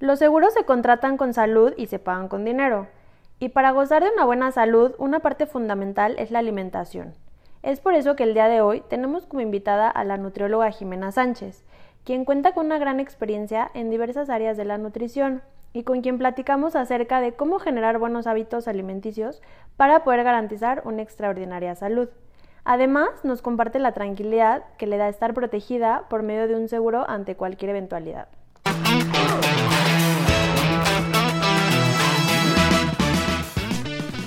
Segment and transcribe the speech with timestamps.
[0.00, 2.86] Los seguros se contratan con salud y se pagan con dinero.
[3.40, 7.14] Y para gozar de una buena salud, una parte fundamental es la alimentación.
[7.64, 11.10] Es por eso que el día de hoy tenemos como invitada a la nutrióloga Jimena
[11.10, 11.64] Sánchez,
[12.04, 15.42] quien cuenta con una gran experiencia en diversas áreas de la nutrición
[15.72, 19.42] y con quien platicamos acerca de cómo generar buenos hábitos alimenticios
[19.76, 22.08] para poder garantizar una extraordinaria salud.
[22.62, 27.04] Además, nos comparte la tranquilidad que le da estar protegida por medio de un seguro
[27.10, 28.28] ante cualquier eventualidad.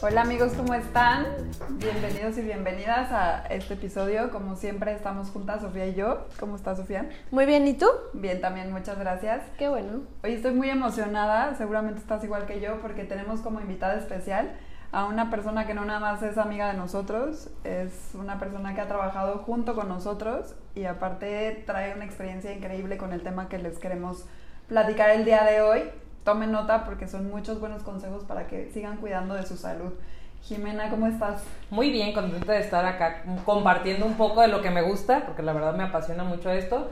[0.00, 1.26] Hola amigos, ¿cómo están?
[1.70, 4.30] Bienvenidos y bienvenidas a este episodio.
[4.30, 6.28] Como siempre estamos juntas, Sofía y yo.
[6.38, 7.10] ¿Cómo estás, Sofía?
[7.32, 7.86] Muy bien, ¿y tú?
[8.12, 9.42] Bien, también, muchas gracias.
[9.58, 10.02] Qué bueno.
[10.22, 14.52] Hoy estoy muy emocionada, seguramente estás igual que yo, porque tenemos como invitada especial
[14.92, 18.80] a una persona que no nada más es amiga de nosotros, es una persona que
[18.80, 23.58] ha trabajado junto con nosotros y aparte trae una experiencia increíble con el tema que
[23.58, 24.26] les queremos
[24.68, 25.82] platicar el día de hoy.
[26.28, 29.94] Tomen nota porque son muchos buenos consejos para que sigan cuidando de su salud.
[30.42, 31.42] Jimena, ¿cómo estás?
[31.70, 35.42] Muy bien, contenta de estar acá compartiendo un poco de lo que me gusta, porque
[35.42, 36.90] la verdad me apasiona mucho esto.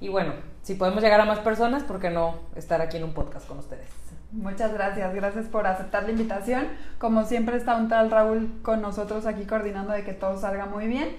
[0.00, 3.12] Y bueno, si podemos llegar a más personas, ¿por qué no estar aquí en un
[3.12, 3.90] podcast con ustedes?
[4.32, 6.68] Muchas gracias, gracias por aceptar la invitación.
[6.96, 10.86] Como siempre está un tal Raúl con nosotros aquí coordinando de que todo salga muy
[10.86, 11.14] bien.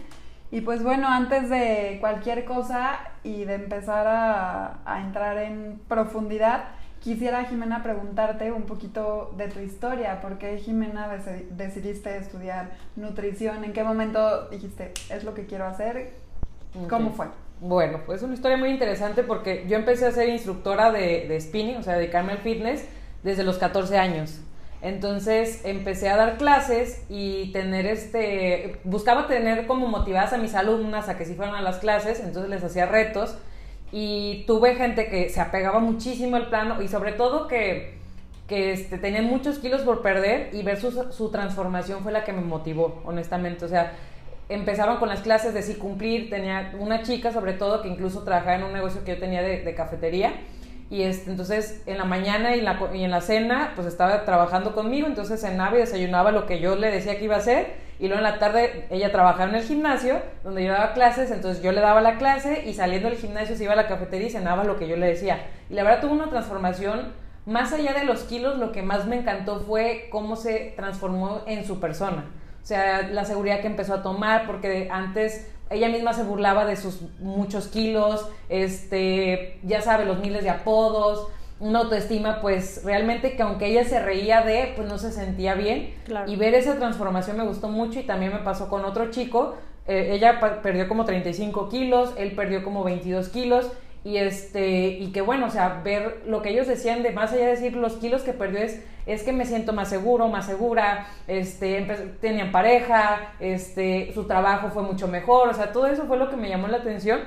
[0.49, 6.63] Y pues bueno, antes de cualquier cosa y de empezar a, a entrar en profundidad,
[7.03, 10.21] quisiera Jimena preguntarte un poquito de tu historia.
[10.21, 13.63] ¿Por qué Jimena deci- decidiste estudiar nutrición?
[13.63, 16.11] ¿En qué momento dijiste, es lo que quiero hacer?
[16.89, 17.27] ¿Cómo fue?
[17.61, 21.41] Bueno, pues es una historia muy interesante porque yo empecé a ser instructora de, de
[21.41, 22.85] spinning, o sea, dedicarme al fitness
[23.23, 24.39] desde los 14 años.
[24.81, 31.09] Entonces empecé a dar clases y tener este, buscaba tener como motivadas a mis alumnas
[31.09, 33.37] a que sí fueran a las clases, entonces les hacía retos
[33.91, 37.95] y tuve gente que se apegaba muchísimo al plano y sobre todo que,
[38.47, 42.41] que este, muchos kilos por perder y ver su, su transformación fue la que me
[42.41, 43.65] motivó, honestamente.
[43.65, 43.93] O sea,
[44.47, 48.55] empezaron con las clases de sí cumplir, tenía una chica sobre todo que incluso trabajaba
[48.55, 50.33] en un negocio que yo tenía de, de cafetería
[50.89, 54.25] y este, entonces en la mañana y en la, y en la cena pues estaba
[54.25, 57.89] trabajando conmigo, entonces cenaba y desayunaba lo que yo le decía que iba a hacer
[57.99, 61.61] y luego en la tarde ella trabajaba en el gimnasio donde yo daba clases, entonces
[61.61, 64.31] yo le daba la clase y saliendo del gimnasio se iba a la cafetería y
[64.31, 65.45] cenaba lo que yo le decía.
[65.69, 67.13] Y la verdad tuvo una transformación,
[67.45, 71.65] más allá de los kilos, lo que más me encantó fue cómo se transformó en
[71.65, 72.25] su persona.
[72.63, 76.75] O sea, la seguridad que empezó a tomar, porque antes ella misma se burlaba de
[76.75, 81.27] sus muchos kilos, este, ya sabe, los miles de apodos,
[81.59, 85.93] una autoestima, pues realmente que aunque ella se reía de, pues no se sentía bien.
[86.05, 86.31] Claro.
[86.31, 89.55] Y ver esa transformación me gustó mucho y también me pasó con otro chico.
[89.87, 93.71] Eh, ella perdió como 35 kilos, él perdió como 22 kilos.
[94.03, 97.45] Y este, y que bueno, o sea, ver lo que ellos decían de más allá
[97.45, 101.07] de decir los kilos que perdió es, es que me siento más seguro, más segura,
[101.27, 101.81] este,
[102.21, 106.37] tenían pareja, este, su trabajo fue mucho mejor, o sea, todo eso fue lo que
[106.37, 107.19] me llamó la atención.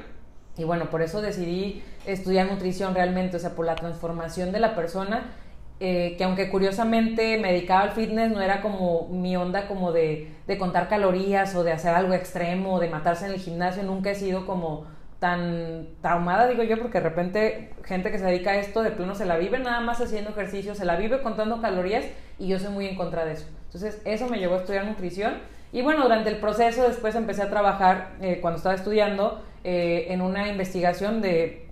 [0.57, 4.75] Y bueno, por eso decidí estudiar nutrición realmente, o sea, por la transformación de la
[4.75, 5.33] persona,
[5.81, 10.33] eh, que aunque curiosamente me dedicaba al fitness, no era como mi onda como de,
[10.47, 14.11] de contar calorías o de hacer algo extremo, o de matarse en el gimnasio, nunca
[14.11, 14.87] he sido como
[15.23, 19.15] tan traumada, digo yo, porque de repente gente que se dedica a esto de plano
[19.15, 22.05] se la vive nada más haciendo ejercicio, se la vive contando calorías
[22.41, 23.47] y yo soy muy en contra de eso.
[23.67, 25.35] Entonces eso me llevó a estudiar nutrición
[25.73, 30.23] y bueno, durante el proceso después empecé a trabajar eh, cuando estaba estudiando eh, en
[30.23, 31.69] una investigación de,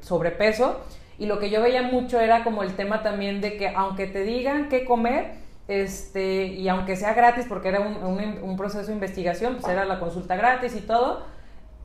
[0.00, 0.80] sobrepeso
[1.16, 4.24] y lo que yo veía mucho era como el tema también de que aunque te
[4.24, 8.94] digan qué comer, este, y aunque sea gratis, porque era un, un- un proceso de
[8.94, 11.24] investigación, pues era la consulta gratis y todo,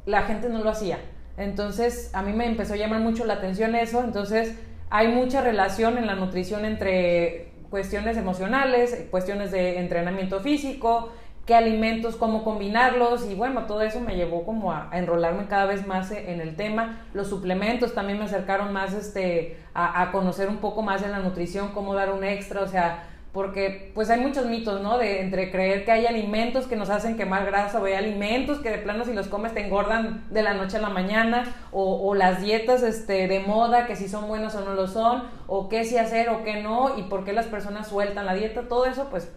[0.05, 0.99] la gente no lo hacía.
[1.37, 4.03] Entonces, a mí me empezó a llamar mucho la atención eso.
[4.03, 4.55] Entonces,
[4.89, 11.11] hay mucha relación en la nutrición entre cuestiones emocionales, cuestiones de entrenamiento físico,
[11.47, 15.65] qué alimentos, cómo combinarlos y bueno, todo eso me llevó como a, a enrolarme cada
[15.65, 17.01] vez más e- en el tema.
[17.13, 21.19] Los suplementos también me acercaron más este, a, a conocer un poco más de la
[21.19, 23.03] nutrición, cómo dar un extra, o sea,
[23.33, 24.99] porque pues hay muchos mitos, ¿no?
[24.99, 28.69] De entre creer que hay alimentos que nos hacen quemar grasa o hay alimentos que
[28.69, 32.41] de plano si los comes te engordan de la noche a la mañana o, las
[32.41, 35.97] dietas este, de moda que si son buenas o no lo son o qué sí
[35.97, 39.31] hacer o qué no y por qué las personas sueltan la dieta, todo eso pues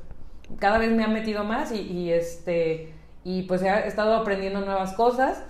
[0.58, 2.92] cada vez me ha metido más y, y este
[3.24, 5.42] y pues he estado aprendiendo nuevas cosas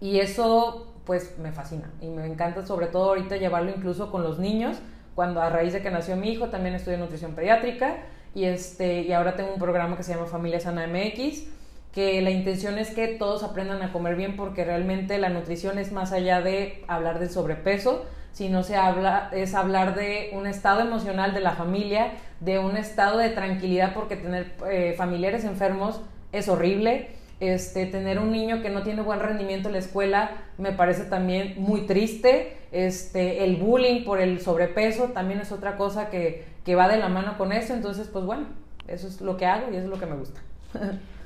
[0.00, 4.40] y eso pues me fascina y me encanta sobre todo ahorita llevarlo incluso con los
[4.40, 4.78] niños
[5.14, 7.96] cuando a raíz de que nació mi hijo también estudié nutrición pediátrica
[8.34, 11.44] y, este, y ahora tengo un programa que se llama Familia Sana MX,
[11.92, 15.92] que la intención es que todos aprendan a comer bien porque realmente la nutrición es
[15.92, 21.34] más allá de hablar del sobrepeso, sino se habla, es hablar de un estado emocional
[21.34, 26.00] de la familia, de un estado de tranquilidad porque tener eh, familiares enfermos
[26.32, 27.10] es horrible
[27.42, 31.54] este, tener un niño que no tiene buen rendimiento en la escuela me parece también
[31.56, 32.56] muy triste.
[32.70, 37.08] Este, el bullying por el sobrepeso también es otra cosa que, que va de la
[37.08, 37.74] mano con eso.
[37.74, 38.46] Entonces, pues bueno,
[38.86, 40.40] eso es lo que hago y eso es lo que me gusta.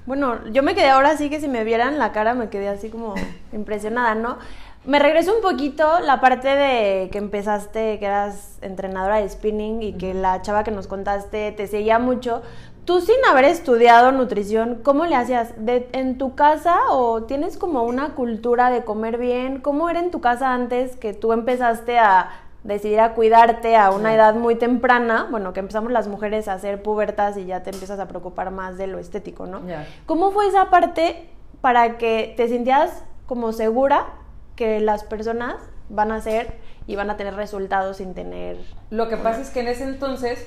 [0.07, 2.91] Bueno, yo me quedé ahora sí que si me vieran la cara me quedé así
[2.91, 3.15] como
[3.53, 4.39] impresionada, ¿no?
[4.85, 9.95] Me regreso un poquito la parte de que empezaste, que eras entrenadora de spinning y
[9.95, 12.43] que la chava que nos contaste te seguía mucho.
[12.87, 15.55] Tú sin haber estudiado nutrición, ¿cómo le hacías?
[15.56, 19.61] ¿De, ¿En tu casa o tienes como una cultura de comer bien?
[19.61, 22.31] ¿Cómo era en tu casa antes que tú empezaste a
[22.62, 25.27] decidir a cuidarte a una edad muy temprana?
[25.33, 28.79] Bueno, que empezamos las mujeres a hacer pubertas y ya te empiezas a preocupar más
[28.79, 29.62] de lo estético, ¿no?
[30.06, 31.29] ¿Cómo fue esa parte
[31.61, 34.06] para que te sintieras como segura
[34.55, 35.56] que las personas
[35.88, 36.55] van a hacer
[36.87, 38.59] y van a tener resultados sin tener...
[38.91, 40.47] Lo que pasa es que en ese entonces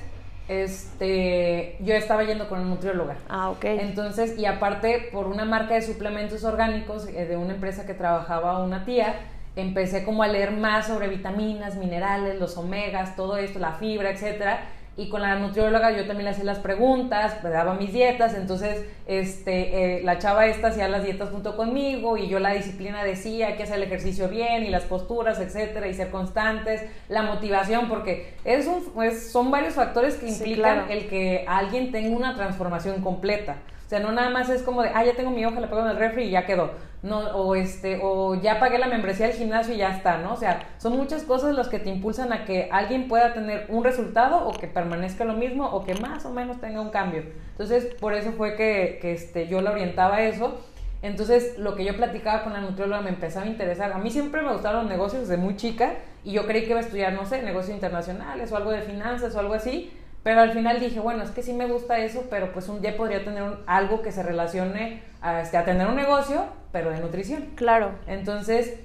[0.50, 3.16] este, yo estaba yendo con una nutrióloga.
[3.28, 3.64] Ah, ok.
[3.66, 8.60] Entonces, y aparte, por una marca de suplementos orgánicos eh, de una empresa que trabajaba
[8.64, 9.14] una tía,
[9.54, 14.64] empecé como a leer más sobre vitaminas, minerales, los omegas, todo esto, la fibra, etcétera.
[14.96, 18.84] Y con la nutrióloga yo también le hacía las preguntas, me daba mis dietas, entonces
[19.06, 23.56] este, eh, la chava esta hacía las dietas junto conmigo y yo la disciplina decía
[23.56, 28.34] que hacer el ejercicio bien y las posturas, etcétera, y ser constantes, la motivación, porque
[28.44, 30.92] es un, es- son varios factores que Sí, implican claro.
[30.92, 33.56] el que alguien tenga una transformación completa.
[33.90, 35.82] O sea, no nada más es como de, ah, ya tengo mi hoja, la pongo
[35.82, 36.70] en el refri y ya quedó.
[37.02, 40.34] No, o este, o ya pagué la membresía del gimnasio y ya está, ¿no?
[40.34, 43.82] O sea, son muchas cosas las que te impulsan a que alguien pueda tener un
[43.82, 47.24] resultado o que permanezca lo mismo o que más o menos tenga un cambio.
[47.50, 50.60] Entonces, por eso fue que, que este, yo la orientaba a eso.
[51.02, 53.92] Entonces, lo que yo platicaba con la nutrióloga me empezaba a interesar.
[53.92, 56.78] A mí siempre me gustaron los negocios desde muy chica y yo creí que iba
[56.78, 59.90] a estudiar, no sé, negocios internacionales o algo de finanzas o algo así.
[60.22, 62.96] Pero al final dije, bueno, es que sí me gusta eso, pero pues un día
[62.96, 67.00] podría tener un- algo que se relacione a, este, a tener un negocio, pero de
[67.00, 67.46] nutrición.
[67.54, 67.92] Claro.
[68.06, 68.80] Entonces,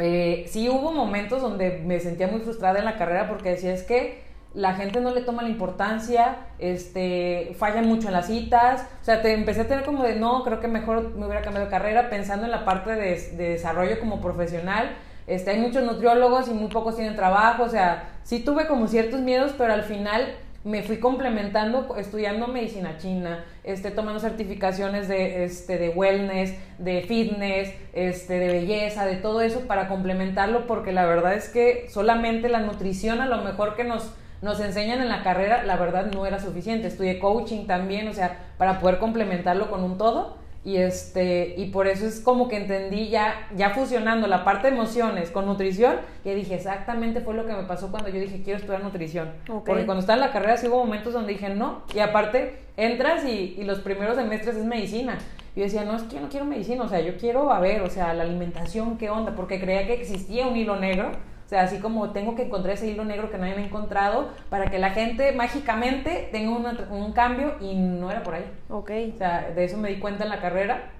[0.00, 3.84] eh, sí hubo momentos donde me sentía muy frustrada en la carrera porque decía, es
[3.84, 9.04] que la gente no le toma la importancia, este, fallan mucho en las citas, o
[9.04, 11.70] sea, te empecé a tener como de, no, creo que mejor me hubiera cambiado de
[11.72, 14.90] carrera pensando en la parte de, de desarrollo como profesional.
[15.26, 19.20] Este, hay muchos nutriólogos y muy pocos tienen trabajo, o sea, sí tuve como ciertos
[19.20, 25.78] miedos, pero al final me fui complementando estudiando medicina china, este, tomando certificaciones de, este,
[25.78, 31.34] de wellness, de fitness, este, de belleza, de todo eso para complementarlo, porque la verdad
[31.34, 35.64] es que solamente la nutrición a lo mejor que nos, nos enseñan en la carrera,
[35.64, 36.88] la verdad no era suficiente.
[36.88, 40.43] Estudié coaching también, o sea, para poder complementarlo con un todo.
[40.64, 44.74] Y este, y por eso es como que entendí ya, ya fusionando la parte de
[44.74, 48.58] emociones con nutrición, y dije, exactamente fue lo que me pasó cuando yo dije, quiero
[48.58, 49.30] estudiar nutrición.
[49.46, 53.26] Porque cuando estaba en la carrera sí hubo momentos donde dije, no, y aparte entras
[53.26, 55.18] y, y los primeros semestres es medicina.
[55.54, 57.60] Y yo decía, no, es que yo no quiero medicina, o sea, yo quiero, a
[57.60, 59.36] ver, o sea, la alimentación, ¿qué onda?
[59.36, 61.12] Porque creía que existía un hilo negro,
[61.44, 64.30] o sea, así como tengo que encontrar ese hilo negro que nadie me ha encontrado
[64.48, 68.44] para que la gente mágicamente tenga una- un cambio y no era por ahí.
[68.70, 68.90] Ok.
[69.14, 70.90] O sea, de eso me di cuenta en la carrera.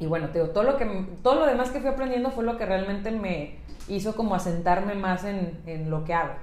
[0.00, 0.86] Y bueno, te digo, todo lo, que,
[1.22, 3.56] todo lo demás que fui aprendiendo fue lo que realmente me
[3.88, 6.34] hizo como asentarme más en, en lo que hago.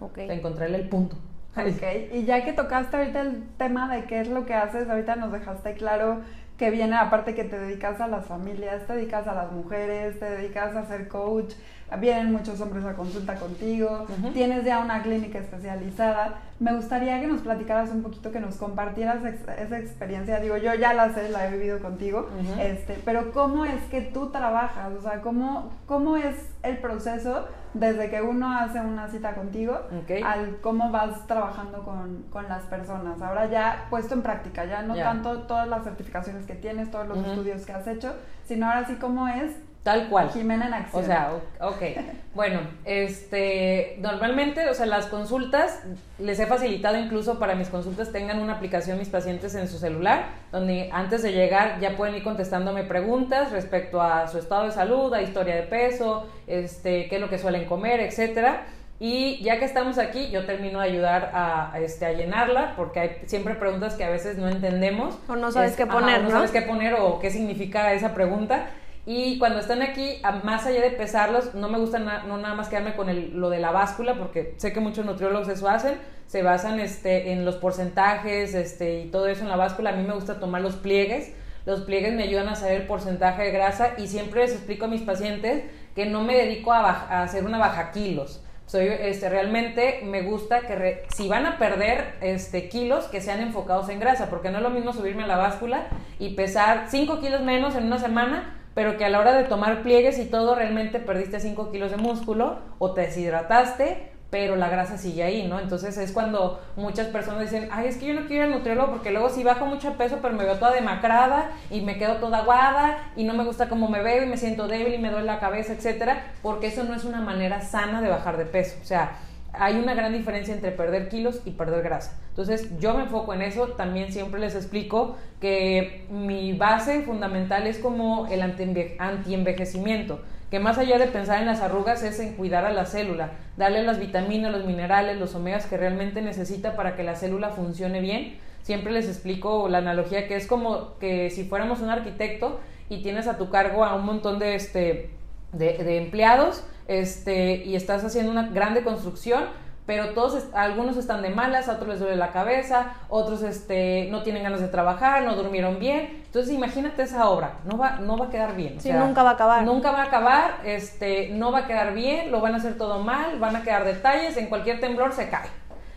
[0.00, 0.18] Ok.
[0.18, 1.16] O sea, encontrarle el punto.
[1.56, 5.16] Ok, y ya que tocaste ahorita el tema de qué es lo que haces, ahorita
[5.16, 6.20] nos dejaste claro
[6.60, 10.26] que viene aparte que te dedicas a las familias, te dedicas a las mujeres, te
[10.30, 11.54] dedicas a ser coach,
[11.98, 14.28] vienen muchos hombres a consulta contigo, Ujú.
[14.32, 16.34] tienes ya una clínica especializada.
[16.58, 20.38] Me gustaría que nos platicaras un poquito, que nos compartieras ex- esa experiencia.
[20.38, 22.60] Digo, yo ya la sé, la he vivido contigo, Ujú.
[22.60, 24.92] este, pero ¿cómo es que tú trabajas?
[24.98, 29.78] O sea, ¿cómo, cómo es el proceso desde que uno hace una cita contigo
[30.24, 33.20] al cómo vas trabajando con, con las personas.
[33.22, 35.04] Ahora ya puesto en práctica, ya no Ya.
[35.04, 38.96] tanto todas las certificaciones que tienes, todos los estudios que has hecho, sino ahora sí
[38.96, 40.30] cómo es Tal cual.
[40.30, 41.02] Jimena en acción.
[41.02, 41.82] O sea, ok.
[42.32, 45.82] Bueno, este, normalmente, o sea, las consultas
[46.20, 50.26] les he facilitado incluso para mis consultas tengan una aplicación mis pacientes en su celular,
[50.52, 55.12] donde antes de llegar ya pueden ir contestándome preguntas respecto a su estado de salud,
[55.12, 58.62] a historia de peso, este, qué es lo que suelen comer, etcétera.
[59.00, 63.16] Y ya que estamos aquí, yo termino de ayudar a, este, a llenarla, porque hay
[63.24, 65.18] siempre preguntas que a veces no entendemos.
[65.26, 68.66] O no sabes qué poner, no sabes qué poner o qué significa esa pregunta.
[69.06, 72.94] Y cuando están aquí, más allá de pesarlos, no me gusta no nada más quedarme
[72.94, 75.94] con el, lo de la báscula, porque sé que muchos nutriólogos eso hacen,
[76.26, 79.90] se basan este, en los porcentajes este, y todo eso en la báscula.
[79.90, 81.32] A mí me gusta tomar los pliegues.
[81.66, 84.88] Los pliegues me ayudan a saber el porcentaje de grasa y siempre les explico a
[84.88, 85.64] mis pacientes
[85.94, 88.42] que no me dedico a, a hacer una baja kilos.
[88.66, 93.88] Soy, este, realmente me gusta que si van a perder este, kilos, que sean enfocados
[93.88, 95.88] en grasa, porque no es lo mismo subirme a la báscula
[96.20, 99.82] y pesar 5 kilos menos en una semana pero que a la hora de tomar
[99.82, 104.96] pliegues y todo realmente perdiste 5 kilos de músculo o te deshidrataste, pero la grasa
[104.96, 105.60] sigue ahí, ¿no?
[105.60, 108.92] Entonces es cuando muchas personas dicen, ay, es que yo no quiero ir al nutriólogo
[108.92, 112.38] porque luego si bajo mucho peso, pero me veo toda demacrada y me quedo toda
[112.38, 115.26] aguada y no me gusta cómo me veo y me siento débil y me duele
[115.26, 118.78] la cabeza, etcétera, porque eso no es una manera sana de bajar de peso.
[118.80, 119.18] O sea,
[119.52, 122.18] hay una gran diferencia entre perder kilos y perder grasa.
[122.28, 127.78] Entonces yo me enfoco en eso, también siempre les explico que mi base fundamental es
[127.78, 132.72] como el antienvejecimiento, que más allá de pensar en las arrugas es en cuidar a
[132.72, 137.14] la célula, darle las vitaminas, los minerales, los omegas que realmente necesita para que la
[137.14, 138.38] célula funcione bien.
[138.62, 143.26] Siempre les explico la analogía que es como que si fuéramos un arquitecto y tienes
[143.26, 145.10] a tu cargo a un montón de, este,
[145.52, 149.44] de empleados, este, y estás haciendo una grande construcción,
[149.86, 154.24] pero todos, algunos están de malas, a otros les duele la cabeza, otros este, no
[154.24, 156.22] tienen ganas de trabajar, no durmieron bien.
[156.26, 158.80] Entonces imagínate esa obra, no va, no va a quedar bien.
[158.80, 159.62] Sí, nunca va a acabar.
[159.62, 163.02] Nunca va a acabar, este, no va a quedar bien, lo van a hacer todo
[163.02, 165.48] mal, van a quedar detalles, en cualquier temblor se cae.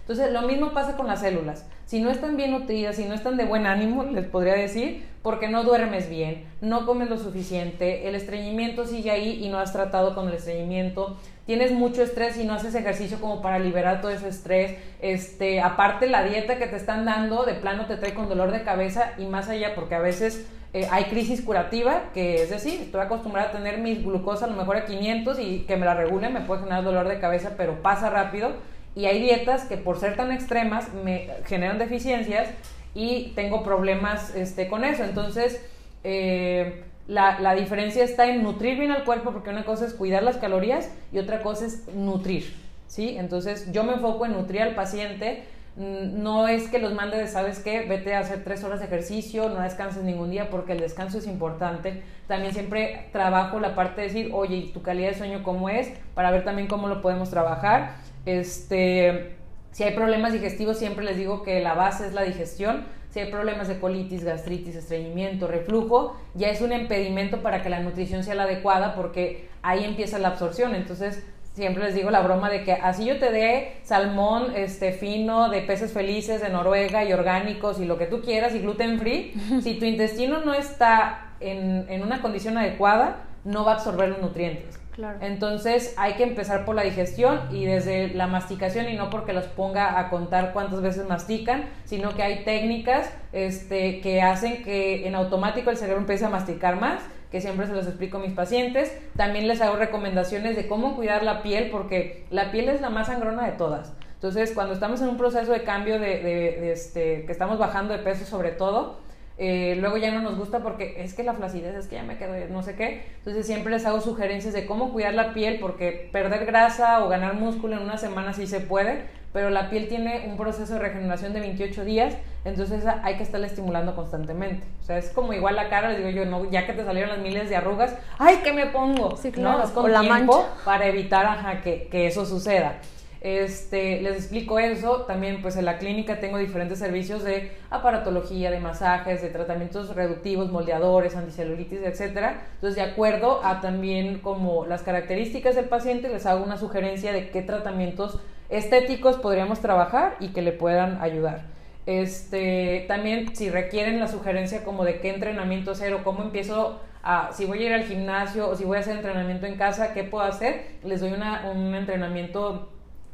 [0.03, 1.65] Entonces lo mismo pasa con las células.
[1.86, 5.48] Si no están bien nutridas, si no están de buen ánimo, les podría decir, porque
[5.48, 10.13] no duermes bien, no comes lo suficiente, el estreñimiento sigue ahí y no has tratado
[10.13, 14.27] con el estreñimiento, tienes mucho estrés y no haces ejercicio como para liberar todo ese
[14.27, 18.51] estrés, este, aparte la dieta que te están dando de plano te trae con dolor
[18.51, 22.81] de cabeza y más allá porque a veces eh, hay crisis curativa, que es decir,
[22.81, 25.93] estoy acostumbrada a tener mi glucosa a lo mejor a 500 y que me la
[25.93, 28.51] regulen me puede generar dolor de cabeza, pero pasa rápido
[28.95, 32.50] y hay dietas que por ser tan extremas me generan deficiencias
[32.93, 35.03] y tengo problemas este, con eso.
[35.03, 35.63] Entonces,
[36.03, 40.23] eh, la, la, diferencia está en nutrir bien al cuerpo, porque una cosa es cuidar
[40.23, 42.53] las calorías y otra cosa es nutrir.
[42.88, 43.15] ¿sí?
[43.17, 45.43] Entonces, yo me enfoco en nutrir al paciente.
[45.75, 47.81] Mm, no es que los mande de, ¿sabes qué?
[47.81, 51.25] Vete a hacer tres horas de ejercicio, no descanses ningún día, porque el descanso es
[51.25, 52.03] importante.
[52.27, 55.91] También siempre trabajo la parte de decir, oye, ¿y tu calidad de sueño cómo es?
[56.13, 57.95] Para ver también cómo lo podemos trabajar.
[58.25, 59.36] Este,
[59.72, 62.86] si hay problemas digestivos, siempre les digo que la base es la digestión.
[63.10, 67.80] Si hay problemas de colitis, gastritis, estreñimiento, reflujo, ya es un impedimento para que la
[67.80, 70.74] nutrición sea la adecuada porque ahí empieza la absorción.
[70.74, 75.50] Entonces, siempre les digo la broma de que así yo te dé salmón este fino
[75.50, 79.34] de peces felices de Noruega y orgánicos y lo que tú quieras y gluten free,
[79.62, 84.22] si tu intestino no está en, en una condición adecuada, no va a absorber los
[84.22, 84.83] nutrientes.
[85.21, 89.45] Entonces hay que empezar por la digestión y desde la masticación y no porque los
[89.45, 95.15] ponga a contar cuántas veces mastican, sino que hay técnicas este, que hacen que en
[95.15, 98.95] automático el cerebro empiece a masticar más, que siempre se los explico a mis pacientes.
[99.17, 103.07] También les hago recomendaciones de cómo cuidar la piel porque la piel es la más
[103.07, 103.93] sangrona de todas.
[104.13, 108.25] Entonces cuando estamos en un proceso de cambio de, este, que estamos bajando de peso
[108.25, 109.02] sobre todo,
[109.38, 112.18] eh, luego ya no nos gusta porque es que la flacidez es que ya me
[112.18, 113.06] quedo no sé qué.
[113.18, 117.34] Entonces siempre les hago sugerencias de cómo cuidar la piel porque perder grasa o ganar
[117.36, 121.34] músculo en una semana sí se puede, pero la piel tiene un proceso de regeneración
[121.34, 124.63] de 28 días, entonces hay que estarla estimulando constantemente.
[124.82, 127.10] O sea, es como igual la cara, les digo yo, no, ya que te salieron
[127.10, 129.18] las miles de arrugas, ¡ay, qué me pongo!
[129.18, 129.63] Sí, claro, ¿no?
[129.63, 132.75] Es con la tiempo para evitar que, que eso suceda.
[133.24, 135.03] Este, les explico eso.
[135.03, 140.51] También, pues en la clínica tengo diferentes servicios de aparatología, de masajes, de tratamientos reductivos,
[140.51, 142.42] moldeadores, anticelulitis, etcétera.
[142.56, 147.30] Entonces, de acuerdo a también como las características del paciente, les hago una sugerencia de
[147.30, 151.46] qué tratamientos estéticos podríamos trabajar y que le puedan ayudar.
[151.86, 157.32] Este, también si requieren la sugerencia como de qué entrenamiento hacer o cómo empiezo a,
[157.34, 160.03] si voy a ir al gimnasio o si voy a hacer entrenamiento en casa, qué
[160.03, 162.73] puedo hacer, les doy un entrenamiento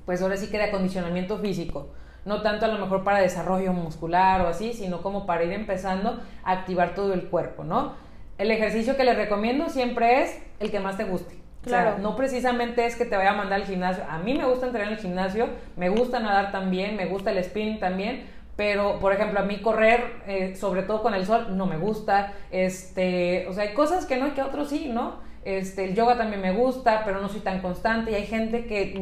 [0.10, 1.90] pues ahora sí que de acondicionamiento físico.
[2.26, 6.20] No tanto a lo mejor para desarrollo muscular o así, sino como para ir empezando
[6.44, 7.94] a activar todo el cuerpo, ¿no?
[8.40, 11.38] el ejercicio que les recomiendo siempre es el que más te guste.
[11.62, 12.00] Claro.
[12.00, 14.04] no precisamente es que te vaya a mandar al gimnasio.
[14.10, 15.48] A mí me gusta entrenar en el gimnasio,
[15.78, 18.26] me gusta nadar también, me gusta el spinning también,
[18.56, 22.34] pero por ejemplo a mí correr, eh, sobre todo con el sol, no me gusta.
[22.50, 25.29] Este, o sea, hay cosas que no y que otros sí, ¿no?
[25.46, 28.94] Este, el yoga también me gusta, pero no soy tan constante y hay gente que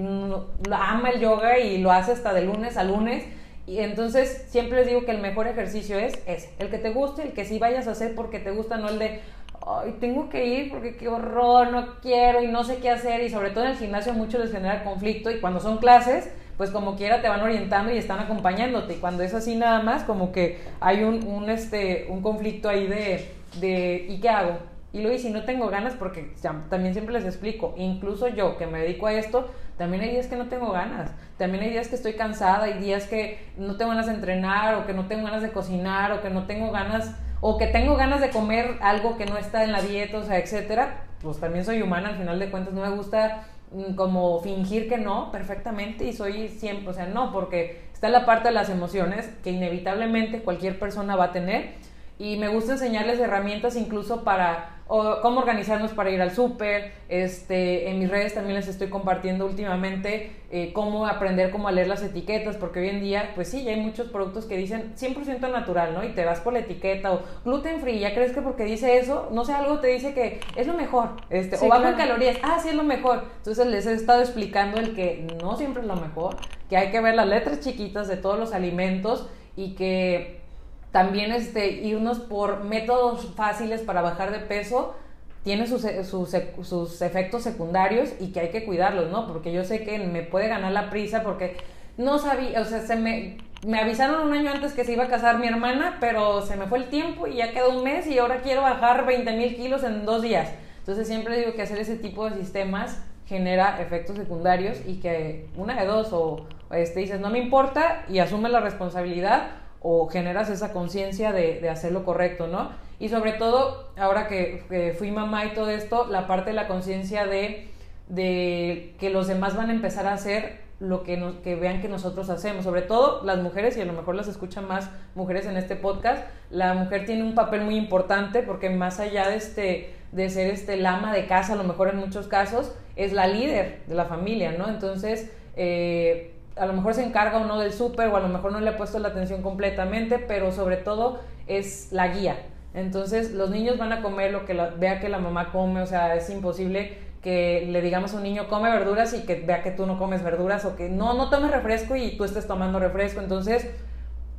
[0.71, 3.25] ama el yoga y lo hace hasta de lunes a lunes.
[3.65, 7.23] Y entonces siempre les digo que el mejor ejercicio es ese, el que te guste,
[7.23, 9.19] el que sí vayas a hacer porque te gusta, no el de,
[9.65, 13.21] ay, tengo que ir porque qué horror, no quiero y no sé qué hacer.
[13.23, 16.69] Y sobre todo en el gimnasio mucho les genera conflicto y cuando son clases, pues
[16.69, 18.93] como quiera te van orientando y están acompañándote.
[18.93, 24.19] Y cuando es así nada más, como que hay un, este, conflicto ahí de, ¿y
[24.21, 24.76] qué hago?
[24.93, 26.33] Y luego, y si no tengo ganas, porque
[26.69, 30.37] también siempre les explico, incluso yo que me dedico a esto, también hay días que
[30.37, 34.07] no tengo ganas, también hay días que estoy cansada, hay días que no tengo ganas
[34.07, 37.57] de entrenar, o que no tengo ganas de cocinar, o que no tengo ganas o
[37.57, 41.03] que tengo ganas de comer algo que no está en la dieta, o sea, etcétera,
[41.21, 44.97] pues también soy humana, al final de cuentas no me gusta mm, como fingir que
[44.97, 49.29] no perfectamente y soy siempre, o sea, no, porque está la parte de las emociones
[49.43, 51.75] que inevitablemente cualquier persona va a tener
[52.19, 56.91] y me gusta enseñarles herramientas incluso para o cómo organizarnos para ir al súper.
[57.09, 61.87] Este, en mis redes también les estoy compartiendo últimamente eh, cómo aprender cómo a leer
[61.87, 65.51] las etiquetas, porque hoy en día, pues sí, ya hay muchos productos que dicen 100%
[65.51, 66.03] natural, ¿no?
[66.03, 69.29] Y te vas por la etiqueta o gluten free, ya crees que porque dice eso,
[69.31, 72.59] no sé, algo te dice que es lo mejor, este, o bajo en calorías, ah,
[72.61, 73.25] sí es lo mejor.
[73.37, 76.37] Entonces les he estado explicando el que no siempre es lo mejor,
[76.69, 79.27] que hay que ver las letras chiquitas de todos los alimentos
[79.57, 80.46] y que
[80.91, 84.95] también este, irnos por métodos fáciles para bajar de peso
[85.43, 89.27] tiene sus, sus, sus, efectos secundarios y que hay que cuidarlos, ¿no?
[89.27, 91.55] Porque yo sé que me puede ganar la prisa porque
[91.97, 95.07] no sabía, o sea, se me, me avisaron un año antes que se iba a
[95.07, 98.19] casar mi hermana, pero se me fue el tiempo y ya quedó un mes y
[98.19, 100.51] ahora quiero bajar 20 mil kilos en dos días.
[100.79, 105.79] Entonces siempre digo que hacer ese tipo de sistemas genera efectos secundarios y que una
[105.79, 109.49] de dos o este, dices no me importa y asume la responsabilidad
[109.81, 112.71] o generas esa conciencia de, de, hacer lo correcto, ¿no?
[112.99, 117.25] Y sobre todo, ahora que, fui mamá y todo esto, la parte de la conciencia
[117.25, 117.69] de,
[118.09, 121.89] de, que los demás van a empezar a hacer lo que, nos, que vean que
[121.89, 125.57] nosotros hacemos, sobre todo las mujeres, y a lo mejor las escuchan más mujeres en
[125.57, 130.29] este podcast, la mujer tiene un papel muy importante porque más allá de, este, de
[130.29, 133.81] ser este, el ama de casa, a lo mejor en muchos casos, es la líder
[133.87, 134.69] de la familia, ¿no?
[134.69, 138.51] Entonces, eh, a lo mejor se encarga o no del súper o a lo mejor
[138.51, 142.37] no le ha puesto la atención completamente, pero sobre todo es la guía.
[142.73, 146.15] Entonces los niños van a comer lo que vea que la mamá come, o sea,
[146.15, 149.85] es imposible que le digamos a un niño come verduras y que vea que tú
[149.85, 153.19] no comes verduras o que no, no tomes refresco y tú estés tomando refresco.
[153.19, 153.67] Entonces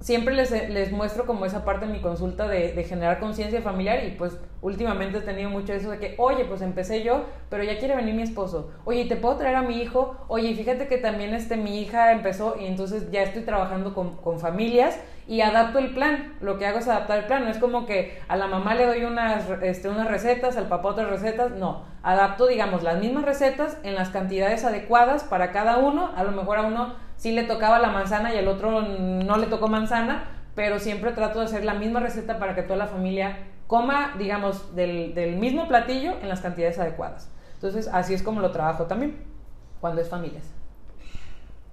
[0.01, 4.05] siempre les, les, muestro como esa parte en mi consulta de, de generar conciencia familiar
[4.05, 7.79] y pues últimamente he tenido mucho eso de que, oye, pues empecé yo, pero ya
[7.79, 8.71] quiere venir mi esposo.
[8.85, 10.17] Oye, ¿te puedo traer a mi hijo?
[10.29, 14.39] Oye, fíjate que también este, mi hija empezó y entonces ya estoy trabajando con, con
[14.39, 16.35] familias y adapto el plan.
[16.41, 17.45] Lo que hago es adaptar el plan.
[17.45, 20.89] No es como que a la mamá le doy unas, este, unas recetas, al papá
[20.89, 21.53] otras recetas.
[21.53, 26.11] No, adapto, digamos, las mismas recetas en las cantidades adecuadas para cada uno.
[26.17, 29.47] A lo mejor a uno sí le tocaba la manzana y al otro no le
[29.47, 33.37] tocó manzana, pero siempre trato de hacer la misma receta para que toda la familia
[33.67, 37.31] coma, digamos, del, del mismo platillo en las cantidades adecuadas.
[37.55, 39.23] Entonces, así es como lo trabajo también,
[39.81, 40.45] cuando es familias.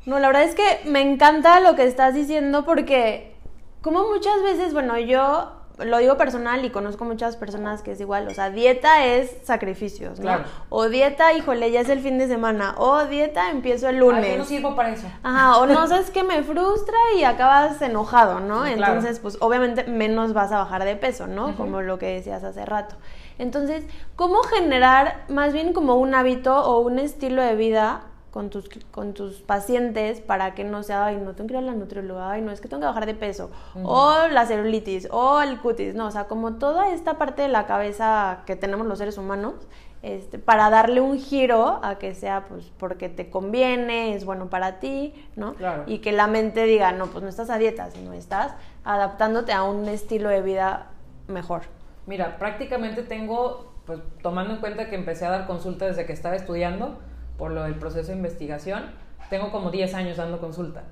[0.06, 3.34] No, la verdad es que me encanta lo que estás diciendo porque
[3.82, 8.28] como muchas veces, bueno, yo lo digo personal y conozco muchas personas que es igual,
[8.28, 10.38] o sea, dieta es sacrificios, ¿no?
[10.70, 14.32] O dieta, híjole, ya es el fin de semana, o dieta, empiezo el lunes.
[14.32, 15.08] Ay, no sirvo para eso.
[15.24, 18.66] Ajá, o no sabes que me frustra y acabas enojado, ¿no?
[18.66, 21.56] Entonces, pues obviamente menos vas a bajar de peso, ¿no?
[21.56, 22.96] Como lo que decías hace rato.
[23.38, 23.86] Entonces,
[24.16, 28.02] ¿cómo generar más bien como un hábito o un estilo de vida
[28.36, 31.62] con tus, con tus pacientes para que no sea, ay, no tengo que ir a
[31.62, 33.50] la nutrióloga, ay, no, es que tengo que bajar de peso,
[33.82, 37.66] o la celulitis, o el cutis, no, o sea, como toda esta parte de la
[37.66, 39.54] cabeza que tenemos los seres humanos,
[40.02, 44.82] este, para darle un giro a que sea, pues, porque te conviene, es bueno para
[44.82, 45.54] ti, ¿no?
[45.54, 45.86] Claro.
[45.88, 49.64] Y que la mente diga, no, pues no estás a dieta, sino estás adaptándote a
[49.64, 50.88] un estilo de vida
[51.30, 51.62] mejor.
[52.06, 56.36] Mira, prácticamente tengo, pues, tomando en cuenta que empecé a dar consulta desde que estaba
[56.36, 57.00] estudiando,
[57.38, 58.84] por lo del proceso de investigación,
[59.30, 60.84] tengo como 10 años dando consulta.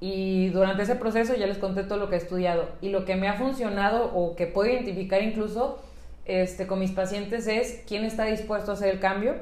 [0.00, 2.68] Y durante ese proceso ya les conté todo lo que he estudiado.
[2.80, 5.82] Y lo que me ha funcionado o que puedo identificar incluso
[6.24, 9.34] este, con mis pacientes es quién está dispuesto a hacer el cambio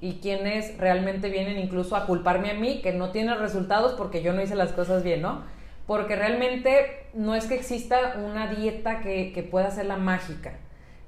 [0.00, 4.32] y quiénes realmente vienen incluso a culparme a mí que no tienen resultados porque yo
[4.32, 5.42] no hice las cosas bien, ¿no?
[5.86, 10.58] Porque realmente no es que exista una dieta que, que pueda ser la mágica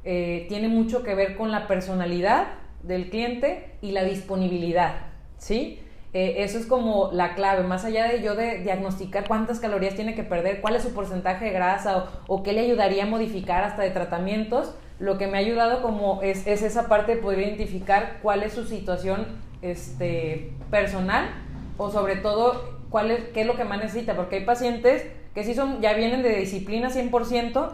[0.08, 2.46] eh, tiene mucho que ver con la personalidad
[2.86, 4.94] del cliente y la disponibilidad,
[5.38, 5.80] ¿sí?
[6.12, 10.14] Eh, eso es como la clave, más allá de yo de diagnosticar cuántas calorías tiene
[10.14, 13.82] que perder, cuál es su porcentaje de grasa o, qué le ayudaría a modificar hasta
[13.82, 18.44] de tratamientos, lo que me ha ayudado como es, esa parte de poder identificar cuál
[18.44, 19.26] es su situación
[19.60, 21.28] este, personal
[21.76, 25.44] o sobre todo cuál es, qué es lo que más necesita, porque hay pacientes que
[25.44, 27.72] sí son, ya vienen de disciplina 100%,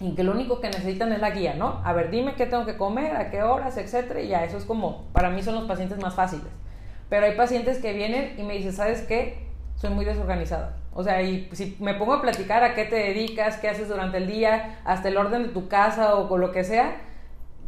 [0.00, 1.80] y que lo único que necesitan es la guía, ¿no?
[1.84, 4.64] A ver, dime qué tengo que comer, a qué horas, etcétera, y ya, eso es
[4.64, 6.46] como, para mí son los pacientes más fáciles.
[7.08, 9.48] Pero hay pacientes que vienen y me dicen, ¿sabes qué?
[9.76, 10.76] Soy muy desorganizada.
[10.92, 14.18] O sea, y si me pongo a platicar a qué te dedicas, qué haces durante
[14.18, 16.96] el día, hasta el orden de tu casa o con lo que sea,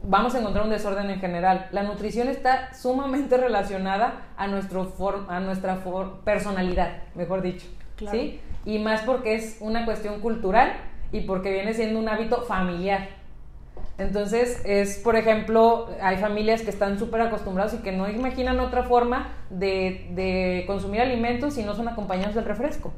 [0.02, 1.68] vamos a encontrar un desorden en general.
[1.72, 4.92] La nutrición está sumamente relacionada a, nuestro
[5.28, 5.78] a nuestra
[6.24, 7.66] personalidad, mejor dicho.
[8.10, 8.40] ¿sí?
[8.64, 10.72] Y más porque es una cuestión cultural
[11.12, 13.20] y porque viene siendo un hábito familiar.
[13.98, 18.84] Entonces, es, por ejemplo, hay familias que están súper acostumbrados y que no imaginan otra
[18.84, 22.92] forma de, de, consumir alimentos si no son acompañados del refresco.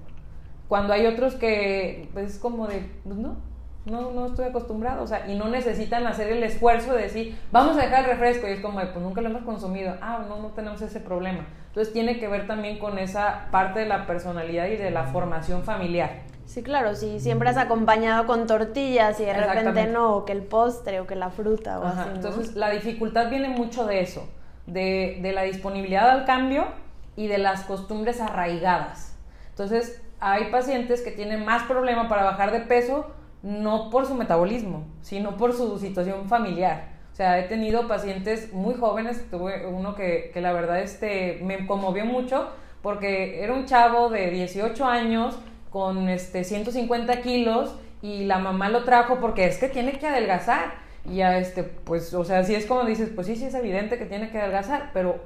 [0.69, 3.37] Cuando hay otros que, pues, es como de, pues no,
[3.85, 7.77] no, no estoy acostumbrado, o sea, y no necesitan hacer el esfuerzo de decir, vamos
[7.77, 10.51] a dejar el refresco, y es como, pues nunca lo hemos consumido, ah, no, no
[10.51, 11.47] tenemos ese problema.
[11.67, 15.65] Entonces, tiene que ver también con esa parte de la personalidad y de la formación
[15.65, 16.23] familiar.
[16.45, 20.43] Sí, claro, si siempre has acompañado con tortillas y de repente no, o que el
[20.43, 22.11] postre o que la fruta o así.
[22.15, 24.29] Entonces, la dificultad viene mucho de eso,
[24.67, 26.67] de, de la disponibilidad al cambio
[27.17, 29.17] y de las costumbres arraigadas.
[29.51, 33.07] Entonces, hay pacientes que tienen más problema para bajar de peso,
[33.43, 36.93] no por su metabolismo, sino por su situación familiar.
[37.13, 41.67] O sea, he tenido pacientes muy jóvenes, tuve uno que, que la verdad este, me
[41.67, 42.49] conmovió mucho
[42.83, 45.39] porque era un chavo de 18 años,
[45.73, 50.75] con este 150 kilos y la mamá lo trajo porque es que tiene que adelgazar.
[51.05, 53.99] Y ya este, pues, o sea, si es como dices, pues sí, sí es evidente
[53.99, 55.17] que tiene que adelgazar, pero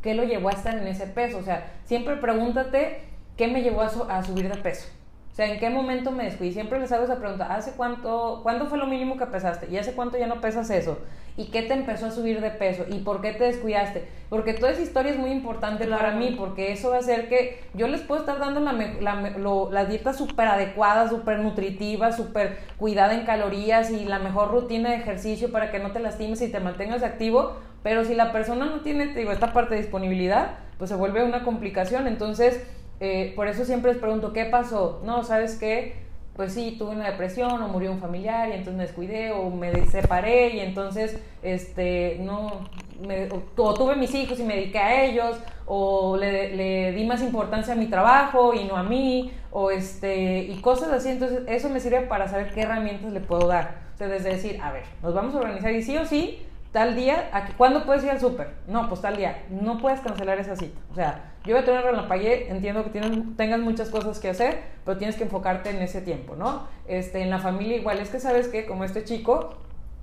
[0.00, 1.38] ¿qué lo llevó a estar en ese peso?
[1.38, 3.00] O sea, siempre pregúntate
[3.36, 4.88] qué me llevó a, a subir de peso.
[5.36, 6.54] O sea, ¿en qué momento me descuidé?
[6.54, 9.68] Siempre les hago esa pregunta, ¿hace cuánto, cuándo fue lo mínimo que pesaste?
[9.70, 10.98] ¿Y hace cuánto ya no pesas eso?
[11.36, 12.86] ¿Y qué te empezó a subir de peso?
[12.88, 14.08] ¿Y por qué te descuidaste?
[14.30, 17.60] Porque toda esa historia es muy importante para mí, porque eso va a hacer que
[17.74, 18.72] yo les puedo estar dando la,
[19.70, 24.96] la, dieta súper adecuada, súper nutritiva, súper cuidada en calorías y la mejor rutina de
[24.96, 28.80] ejercicio para que no te lastimes y te mantengas activo, pero si la persona no
[28.80, 32.06] tiene, digo, esta parte de disponibilidad, pues se vuelve una complicación.
[32.06, 32.66] Entonces,
[33.00, 35.00] eh, por eso siempre les pregunto, ¿qué pasó?
[35.04, 36.04] No, ¿sabes qué?
[36.34, 39.86] Pues sí, tuve una depresión o murió un familiar y entonces me descuidé o me
[39.86, 42.68] separé y entonces, este, no,
[43.56, 47.72] o, tuve mis hijos y me dediqué a ellos o le, le, di más importancia
[47.72, 51.08] a mi trabajo y no a mí o este, y cosas así.
[51.08, 53.86] Entonces, eso me sirve para saber qué herramientas le puedo dar.
[53.94, 56.94] O sea, desde decir, a ver, nos vamos a organizar y sí o sí, tal
[56.94, 58.50] día, ¿cuándo puedes ir al súper?
[58.66, 60.78] No, pues tal día, no puedes cancelar esa cita.
[60.92, 64.60] O sea, yo voy a tener relampagué, entiendo que tienes, tengas muchas cosas que hacer,
[64.84, 66.68] pero tienes que enfocarte en ese tiempo, ¿no?
[66.86, 69.54] Este, en la familia igual, es que sabes que como este chico,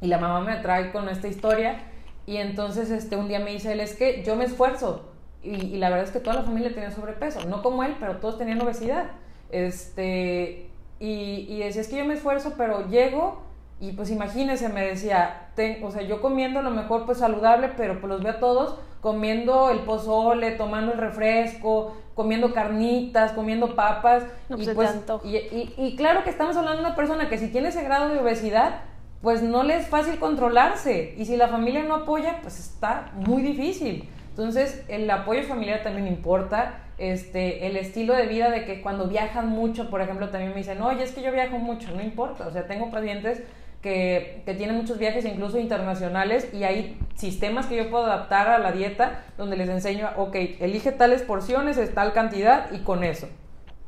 [0.02, 1.78] y la mamá me atrae con esta historia,
[2.26, 5.12] y entonces este, un día me dice él, es que yo me esfuerzo,
[5.44, 8.40] y, la verdad es que toda la familia tenía sobrepeso, no como él, pero todos
[8.40, 9.12] tenían obesidad.
[9.52, 13.43] Este, y, y decía, es que yo me esfuerzo, pero llego
[13.84, 15.50] y pues imagínense, me decía,
[15.84, 18.80] o sea, yo comiendo a lo mejor pues saludable, pero pues los veo a todos
[19.02, 24.24] comiendo el pozole, tomando el refresco, comiendo carnitas, comiendo papas.
[24.58, 27.68] y, pues, y, y, y, claro que estamos hablando de una persona que si tiene
[27.68, 28.84] ese grado de obesidad,
[29.22, 31.16] pues no le es fácil controlarse.
[31.18, 34.08] Y si la familia no apoya, pues está muy difícil.
[34.30, 36.80] Entonces, el apoyo familiar también importa.
[36.98, 40.82] Este, el estilo de vida de que cuando viajan mucho, por ejemplo, también me dicen,
[40.82, 42.48] oye, es que yo viajo mucho, no importa.
[42.48, 43.44] O sea, tengo pacientes
[43.84, 48.58] que, que tienen muchos viajes incluso internacionales y hay sistemas que yo puedo adaptar a
[48.58, 53.28] la dieta donde les enseño, ok, elige tales porciones, es tal cantidad y con eso.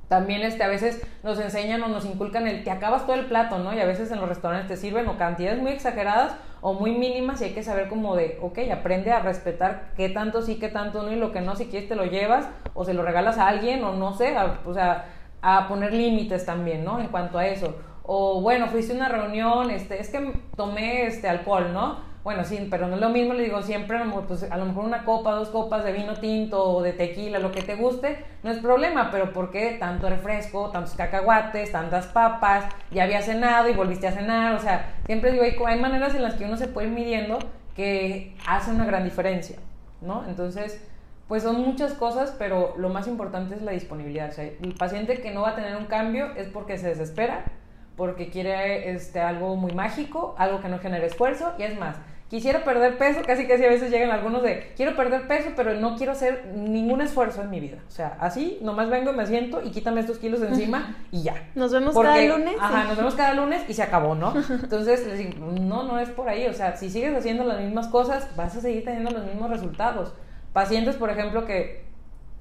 [0.10, 3.58] También este, a veces nos enseñan o nos inculcan el que acabas todo el plato,
[3.58, 3.73] ¿no?
[3.73, 7.41] Y a veces en los restaurantes te sirven o cantidades muy exageradas o muy mínimas
[7.41, 11.03] y hay que saber como de, ok, aprende a respetar qué tanto sí, qué tanto
[11.03, 13.47] no y lo que no, si quieres te lo llevas o se lo regalas a
[13.47, 15.05] alguien o no sé, o sea,
[15.41, 16.99] a poner límites también, ¿no?
[16.99, 17.75] En cuanto a eso
[18.08, 22.15] o bueno, fuiste a una reunión, este, es que tomé este alcohol, ¿no?
[22.24, 25.06] Bueno, sí, pero no es lo mismo, le digo siempre, pues, a lo mejor una
[25.06, 28.58] copa, dos copas de vino tinto o de tequila, lo que te guste, no es
[28.58, 32.65] problema, pero ¿por qué tanto refresco, tantos cacahuates, tantas papas?
[32.89, 36.24] Ya había cenado y volviste a cenar, o sea, siempre digo, hay, hay maneras en
[36.24, 37.38] las que uno se puede ir midiendo
[37.76, 39.58] que hace una gran diferencia,
[40.02, 40.26] ¿no?
[40.28, 40.84] Entonces,
[41.28, 44.30] pues son muchas cosas, pero lo más importante es la disponibilidad.
[44.30, 47.46] O sea, el paciente que no va a tener un cambio es porque se desespera,
[47.95, 51.97] porque quiere este, algo muy mágico, algo que no genere esfuerzo, y es más,
[52.29, 55.95] quisiera perder peso, casi casi a veces llegan algunos de, quiero perder peso, pero no
[55.95, 57.77] quiero hacer ningún esfuerzo en mi vida.
[57.88, 61.23] O sea, así, nomás vengo y me siento y quítame estos kilos de encima y
[61.23, 61.36] ya.
[61.55, 62.55] Nos vemos cada lunes.
[62.60, 64.34] Ajá, nos vemos cada lunes y se acabó, ¿no?
[64.49, 66.47] Entonces les digo, no, no es por ahí.
[66.47, 70.13] O sea, si sigues haciendo las mismas cosas, vas a seguir teniendo los mismos resultados.
[70.51, 71.86] Pacientes, por ejemplo, que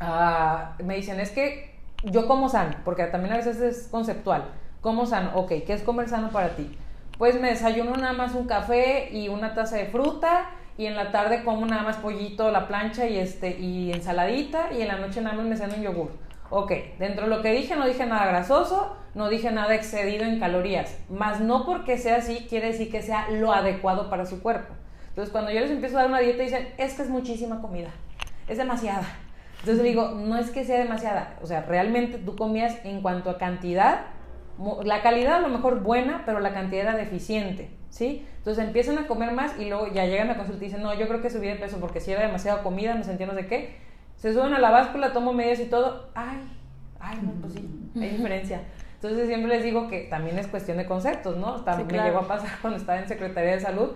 [0.01, 4.45] ah, me dicen, es que yo como sano, porque también a veces es conceptual.
[4.85, 5.33] ¿Cómo sano?
[5.35, 6.71] Ok, ¿qué es comer sano para ti?
[7.19, 11.11] pues me desayuno nada más un café y una taza de fruta y en la
[11.11, 15.23] tarde como nada más pollito, la plancha y este y ensaladita y en la noche
[15.23, 16.11] nada más me ceno un yogur.
[16.51, 20.39] Ok, dentro de lo que dije no dije nada grasoso, no dije nada excedido en
[20.39, 24.75] calorías, más no porque sea así quiere decir que sea lo adecuado para su cuerpo.
[25.09, 27.89] Entonces cuando yo les empiezo a dar una dieta dicen, es que es muchísima comida,
[28.49, 29.07] es demasiada.
[29.61, 33.39] Entonces digo, no es que sea demasiada, o sea, realmente tú comías en cuanto a
[33.39, 34.01] cantidad
[34.85, 38.27] la calidad a lo mejor buena, pero la cantidad era deficiente, ¿sí?
[38.39, 41.09] Entonces empiezan a comer más y luego ya llegan a consulta y dicen, no, yo
[41.09, 43.77] creo que subí de peso porque si era demasiada comida, me sentía no sé qué.
[44.17, 46.39] Se suben a la báscula, tomo medidas y todo, ay,
[47.01, 48.63] ay, no, pues sí, hay diferencia.
[48.95, 51.63] Entonces siempre les digo que también es cuestión de conceptos, ¿no?
[51.87, 53.91] Me llegó a pasar cuando estaba en Secretaría de Salud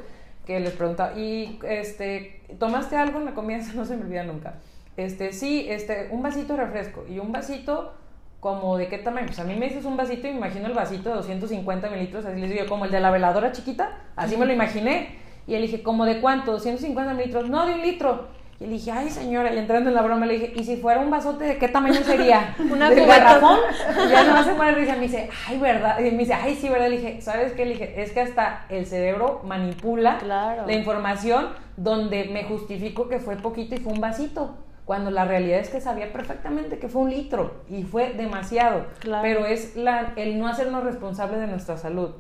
[0.44, 3.60] que les preguntaba, ¿y este, tomaste algo en la comida?
[3.74, 4.54] No se me olvida nunca.
[4.96, 7.94] Este, sí, este, un vasito de refresco y un vasito
[8.40, 9.26] como de qué tamaño.
[9.26, 12.24] Pues a mí me dices un vasito y me imagino el vasito de 250 mililitros,
[12.24, 15.16] así les digo, como el de la veladora chiquita, así me lo imaginé.
[15.46, 16.52] Y él dije, ¿como de cuánto?
[16.52, 18.38] 250 mililitros, no, de un litro.
[18.60, 21.00] Y le dije, ay señora, y entrando en la broma le dije, ¿y si fuera
[21.00, 22.56] un vasote de qué tamaño sería?
[22.70, 23.60] ¿Una ¿De garrafón?
[24.04, 26.00] Y ya no hace mal risa, me dice, ay, ¿verdad?
[26.00, 26.88] Y me dice, ay, sí, ¿verdad?
[26.88, 27.64] Le dije, ¿sabes qué?
[27.64, 30.18] Le dije, es que hasta el cerebro manipula
[30.66, 34.56] la información donde me justifico que fue poquito y fue un vasito
[34.88, 38.86] cuando la realidad es que sabía perfectamente que fue un litro y fue demasiado.
[39.20, 42.12] Pero es la, el no hacernos responsables de nuestra salud.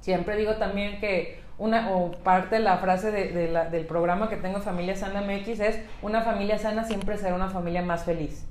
[0.00, 4.60] Siempre digo también que una o parte de la frase de, del programa que tengo
[4.60, 8.46] Familia Sana MX es una familia sana siempre será una familia más feliz.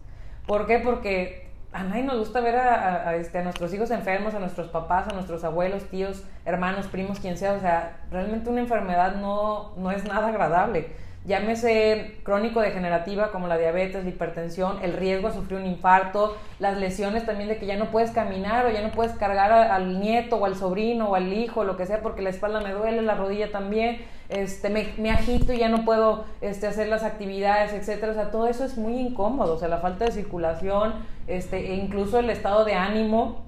[0.48, 0.80] ¿Por qué?
[0.80, 5.08] Porque a nadie nos gusta ver a, este, a nuestros hijos enfermos, a nuestros papás,
[5.08, 7.54] a nuestros abuelos, tíos, hermanos, primos, quien sea.
[7.54, 13.58] O sea, realmente una enfermedad no, no es nada agradable llámese crónico degenerativa como la
[13.58, 17.78] diabetes, la hipertensión, el riesgo a sufrir un infarto, las lesiones también de que ya
[17.78, 21.32] no puedes caminar o ya no puedes cargar al nieto o al sobrino o al
[21.32, 25.54] hijo, lo que sea, porque la espalda me duele, la rodilla también, este, me, agito
[25.54, 28.14] y ya no puedo este, hacer las actividades, etcétera.
[28.14, 30.94] O sea, todo eso es muy incómodo, o sea, la falta de circulación,
[31.28, 33.44] este, e incluso el estado de ánimo,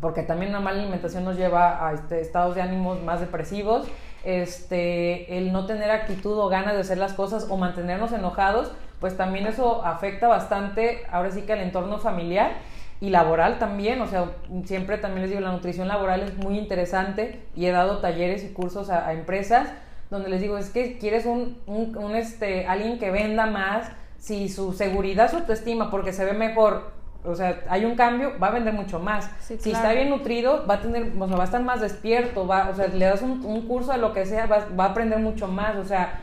[0.00, 3.88] porque también una mala alimentación nos lleva a este, estados de ánimos más depresivos
[4.26, 9.16] este, el no tener actitud o ganas de hacer las cosas o mantenernos enojados, pues
[9.16, 12.52] también eso afecta bastante, ahora sí que al entorno familiar
[13.00, 14.32] y laboral también, o sea,
[14.64, 18.48] siempre también les digo, la nutrición laboral es muy interesante y he dado talleres y
[18.48, 19.68] cursos a, empresas
[20.10, 24.72] donde les digo, es que quieres un, un, este, alguien que venda más, si su
[24.72, 26.90] seguridad, su autoestima, porque se ve mejor,
[27.26, 29.30] o sea, hay un cambio, va a vender mucho más.
[29.40, 32.68] si está bien nutrido, va a tener, o sea, va a estar más despierto, va,
[32.70, 35.48] o sea, le das un, curso de lo que sea, va, va, a aprender mucho
[35.48, 35.76] más.
[35.76, 36.20] O sea,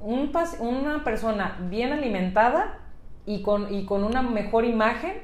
[0.00, 2.78] un, una persona bien alimentada
[3.24, 5.14] y con, y con una mejor imagen,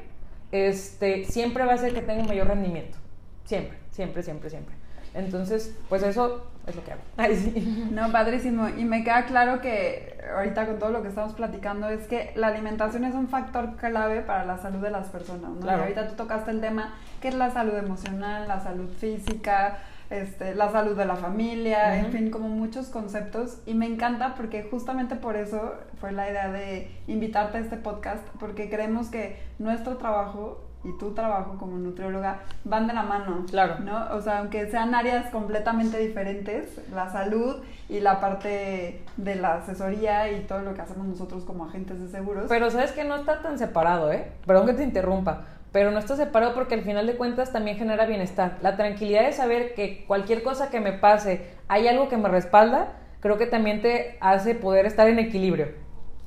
[0.51, 2.99] este, siempre va a ser que tenga un mayor rendimiento.
[3.45, 4.82] Siempre, siempre, siempre, siempre.
[5.15, 7.03] Entonces, pues eso es lo que hago.
[7.91, 8.69] No, padrísimo.
[8.69, 12.49] Y me queda claro que ahorita con todo lo que estamos platicando es que la
[12.49, 15.51] alimentación es un factor clave para la salud de las personas.
[15.51, 15.67] ¿no?
[15.67, 19.79] Y ahorita tú tocaste el tema que es la salud emocional, la salud física,
[20.11, 23.59] este, la salud de la familia, en fin, como muchos conceptos.
[23.67, 28.23] Y me encanta porque justamente por eso fue la idea de invitarte a este podcast,
[28.39, 33.47] porque creemos que nuestro trabajo y tu trabajo como nutrióloga van de la mano.
[33.49, 33.77] Claro.
[33.81, 34.15] ¿No?
[34.15, 40.31] O sea, aunque sean áreas completamente diferentes, la salud y la parte de la asesoría
[40.33, 42.47] y todo lo que hacemos nosotros como agentes de seguros.
[42.49, 44.33] Pero sabes que no está tan separado, ¿eh?
[44.47, 45.45] Perdón que te interrumpa.
[45.73, 48.59] Pero no está separado porque al final de cuentas también genera bienestar.
[48.61, 52.93] La tranquilidad de saber que cualquier cosa que me pase, hay algo que me respalda,
[53.21, 55.69] creo que también te hace poder estar en equilibrio,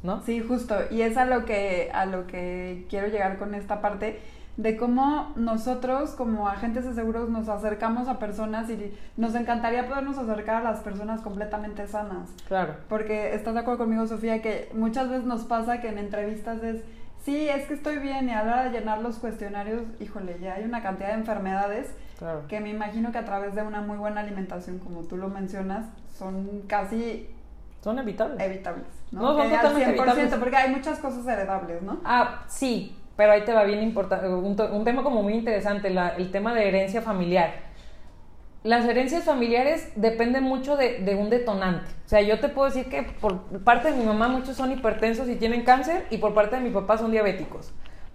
[0.02, 0.24] ¿no?
[0.24, 0.76] Sí, justo.
[0.90, 4.20] Y es a lo que, a lo que quiero llegar con esta parte
[4.58, 10.18] de cómo nosotros como agentes de seguros nos acercamos a personas y nos encantaría podernos
[10.18, 12.30] acercar a las personas completamente sanas.
[12.48, 12.76] Claro.
[12.88, 16.84] Porque estás de acuerdo conmigo, Sofía, que muchas veces nos pasa que en entrevistas es,
[17.24, 20.56] sí, es que estoy bien y a la hora de llenar los cuestionarios, híjole, ya
[20.56, 21.94] hay una cantidad de enfermedades
[22.48, 25.86] que me imagino que a través de una muy buena alimentación, como tú lo mencionas,
[26.18, 27.30] son casi...
[27.82, 28.40] Son evitables.
[28.40, 29.22] Evitables, ¿no?
[29.22, 30.36] No, son totalmente evitables.
[30.36, 32.00] Porque hay muchas cosas heredables, ¿no?
[32.06, 36.54] Ah, sí, pero ahí te va bien importante, un, tema como muy interesante, el tema
[36.54, 37.54] de herencia familiar.
[38.64, 41.90] las herencias familiares dependen mucho de, de, un detonante.
[42.06, 45.30] O sea, yo te puedo decir que por parte de mi mamá muchos son hipertensos
[45.30, 47.74] y tienen cáncer y por parte de mi papá son diabéticos.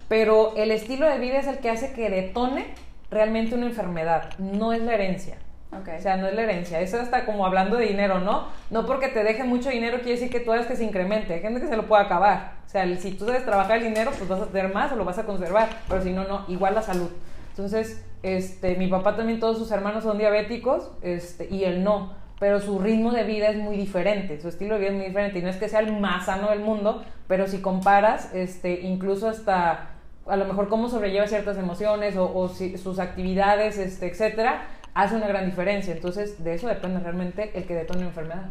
[0.09, 2.65] Pero el estilo de vida es el que hace que detone
[3.09, 5.37] realmente una enfermedad, no es la herencia.
[5.79, 5.99] Okay.
[5.99, 6.81] O sea, no es la herencia.
[6.81, 8.47] Eso está como hablando de dinero, ¿no?
[8.69, 11.33] No porque te deje mucho dinero quiere decir que tú hagas que se incremente.
[11.33, 12.55] Hay gente que se lo puede acabar.
[12.65, 15.05] O sea, si tú sabes trabajar el dinero, pues vas a tener más o lo
[15.05, 15.69] vas a conservar.
[15.87, 16.43] Pero si no, no.
[16.49, 17.09] Igual la salud.
[17.51, 22.13] Entonces, este, mi papá también, todos sus hermanos son diabéticos este, y él no.
[22.39, 25.39] Pero su ritmo de vida es muy diferente, su estilo de vida es muy diferente.
[25.39, 29.29] Y no es que sea el más sano del mundo, pero si comparas, este, incluso
[29.29, 29.89] hasta
[30.27, 34.61] a lo mejor cómo sobrelleva ciertas emociones o, sus actividades, este, etcétera,
[34.93, 35.93] hace una gran diferencia.
[35.93, 38.49] Entonces, de eso depende realmente el que detone una enfermedad.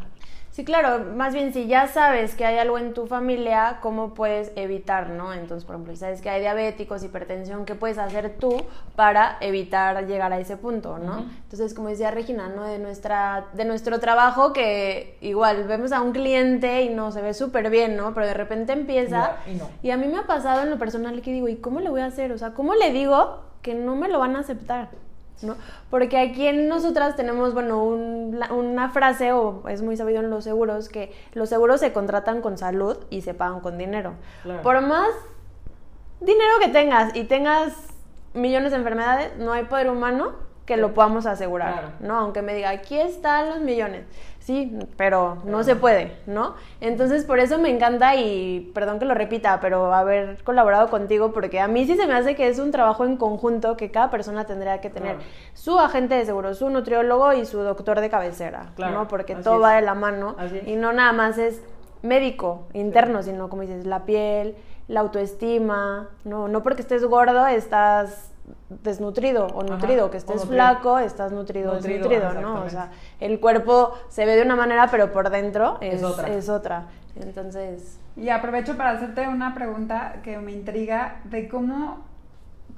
[0.51, 4.51] Sí, claro, más bien si ya sabes que hay algo en tu familia, ¿cómo puedes
[4.57, 5.31] evitar, no?
[5.31, 8.61] Entonces, por ejemplo, si sabes que hay diabéticos, hipertensión, ¿qué puedes hacer tú
[8.97, 11.19] para evitar llegar a ese punto, no?
[11.19, 11.29] Uh -huh.
[11.43, 12.65] Entonces, como decía Regina, ¿no?
[12.65, 17.33] De, nuestra, de nuestro trabajo, que igual vemos a un cliente y no se ve
[17.33, 18.13] súper bien, ¿no?
[18.13, 19.37] Pero de repente empieza.
[19.47, 19.69] y, no.
[19.81, 22.01] y a mí me ha pasado en lo personal que digo, ¿y cómo le voy
[22.01, 22.33] a hacer?
[22.33, 24.89] O sea, ¿cómo le digo que no me lo van a aceptar?
[25.41, 25.55] ¿No?
[25.89, 30.43] Porque aquí en nosotras tenemos, bueno, un, una frase, o es muy sabido en los
[30.43, 34.13] seguros, que los seguros se contratan con salud y se pagan con dinero.
[34.43, 34.61] Claro.
[34.61, 35.09] Por más
[36.19, 37.73] dinero que tengas y tengas
[38.33, 40.33] millones de enfermedades, no hay poder humano
[40.65, 41.91] que lo podamos asegurar, Claro.
[41.99, 42.19] ¿no?
[42.19, 44.05] Aunque me diga, aquí están los millones.
[44.41, 46.55] Sí, pero no se puede, ¿no?
[46.81, 51.59] Entonces, por eso me encanta y perdón que lo repita, pero haber colaborado contigo, porque
[51.59, 54.45] a mí sí se me hace que es un trabajo en conjunto que cada persona
[54.45, 55.29] tendría que tener Claro.
[55.53, 59.07] su agente de seguro, su nutriólogo y su doctor de cabecera, Claro, ¿no?
[59.07, 59.61] Porque todo es.
[59.63, 61.61] va de la mano y no nada más es
[62.01, 64.55] médico interno, sino como dices, la piel,
[64.87, 68.31] la autoestima, no, no porque estés gordo estás
[68.69, 70.53] desnutrido o Ajá, nutrido, que estés nutrido.
[70.55, 72.61] flaco, estás nutrido, Nutrido, desnutrido, ¿no?
[72.61, 72.71] O exactamente.
[72.71, 72.91] sea,
[73.27, 76.27] el cuerpo se ve de una manera, pero por dentro es, Es otra.
[76.29, 76.85] es otra.
[77.15, 81.99] Entonces, Y aprovecho para hacerte una pregunta que me intriga de cómo,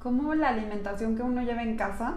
[0.02, 2.15] cómo la alimentación que uno lleva en casa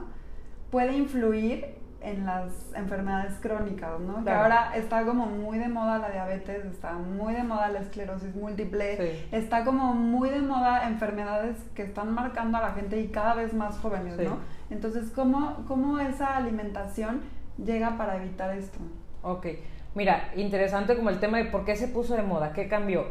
[0.71, 4.17] puede influir en las enfermedades crónicas, ¿no?
[4.19, 4.43] Que Claro.
[4.43, 8.97] ahora está como muy de moda la diabetes, está muy de moda la esclerosis múltiple,
[8.97, 9.29] Sí.
[9.33, 13.55] está como muy de moda enfermedades que están marcando a la gente y cada vez
[13.55, 14.25] más jóvenes, Sí.
[14.25, 14.39] ¿no?
[14.71, 17.23] Entonces, ¿cómo, ¿cómo esa alimentación
[17.57, 18.79] llega para evitar esto?
[19.23, 19.47] Ok,
[19.95, 23.05] mira, interesante como el tema de por qué se puso de moda, qué cambió.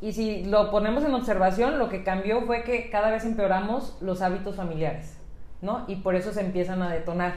[0.00, 4.20] Y si lo ponemos en observación, lo que cambió fue que cada vez empeoramos los
[4.20, 5.16] hábitos familiares,
[5.62, 5.84] ¿no?
[5.86, 7.34] Y por eso se empiezan a detonar.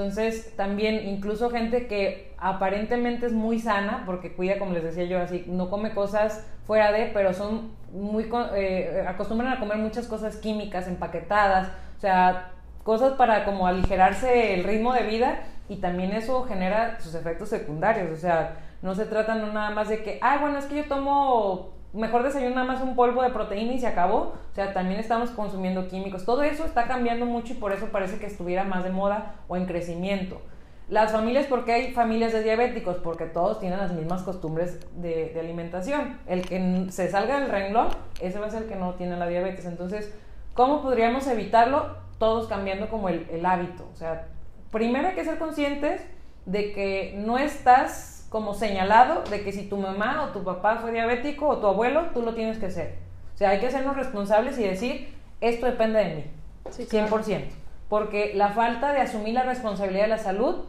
[0.00, 5.20] Entonces, también incluso gente que aparentemente es muy sana, porque cuida, como les decía yo,
[5.20, 10.36] así, no come cosas fuera de, pero son muy, eh, acostumbran a comer muchas cosas
[10.38, 16.44] químicas, empaquetadas, o sea, cosas para como aligerarse el ritmo de vida y también eso
[16.44, 20.38] genera sus efectos secundarios, o sea, no se trata no nada más de que, ah,
[20.40, 23.86] bueno, es que yo tomo mejor desayuno nada más un polvo de proteína y se
[23.86, 27.86] acabó, o sea, también estamos consumiendo químicos, todo eso está cambiando mucho y por eso
[27.86, 30.40] parece que estuviera más de moda o en crecimiento.
[30.88, 32.96] Las familias, ¿por qué hay familias de diabéticos?
[32.96, 36.18] Porque todos tienen las mismas costumbres de, alimentación.
[36.26, 37.88] El que se salga del renglón,
[38.20, 39.66] ese va a ser el que no tiene la diabetes.
[39.66, 40.12] Entonces,
[40.52, 41.96] ¿cómo podríamos evitarlo?
[42.18, 43.88] Todos cambiando como el, el hábito.
[43.94, 44.26] O sea,
[44.72, 46.04] primero hay que ser conscientes
[46.44, 50.92] de que no estás como señalado de que si tu mamá o tu papá fue
[50.92, 52.96] diabético o tu abuelo, tú lo tienes que ser.
[53.34, 56.24] O sea, hay que hacernos responsables y decir, esto depende de mí.
[56.70, 57.48] Sí, 100%.
[57.88, 60.64] Porque la falta de asumir la responsabilidad de la salud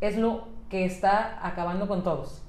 [0.00, 2.42] es lo que está acabando con todos.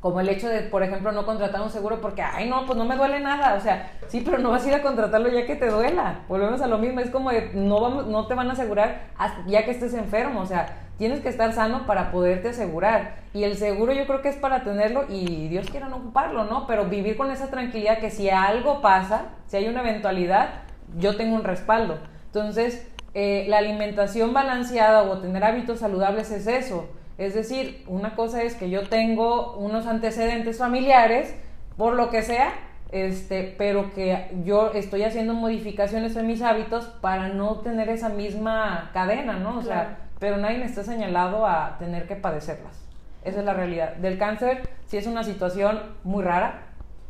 [0.00, 2.86] Como el hecho de, por ejemplo, no contratar un seguro porque, ay, no, pues no
[2.86, 3.54] me duele nada.
[3.54, 6.20] O sea, sí, pero no vas a ir a contratarlo ya que te duela.
[6.26, 7.00] Volvemos a lo mismo.
[7.00, 9.10] Es como de, no, vamos, no te van a asegurar
[9.46, 10.40] ya que estés enfermo.
[10.40, 13.14] O sea, tienes que estar sano para poderte asegurar.
[13.32, 16.66] Y el seguro yo creo que es para tenerlo y Dios quiera no ocuparlo, ¿no?
[16.66, 20.50] Pero vivir con esa tranquilidad que si algo pasa, si hay una eventualidad,
[20.98, 21.96] yo tengo un respaldo.
[22.26, 26.86] Entonces, eh, la alimentación balanceada o tener hábitos saludables es eso.
[27.16, 31.34] Es decir, una cosa es que yo tengo unos antecedentes familiares,
[31.78, 32.52] por lo que sea,
[32.92, 38.90] este, pero que yo estoy haciendo modificaciones en mis hábitos para no tener esa misma
[38.92, 39.60] cadena, ¿no?
[39.60, 39.64] O Claro.
[39.64, 42.86] sea, pero nadie está señalado a tener que padecerlas.
[43.24, 43.96] Esa es la realidad.
[43.96, 46.66] Del cáncer sí es una situación muy rara,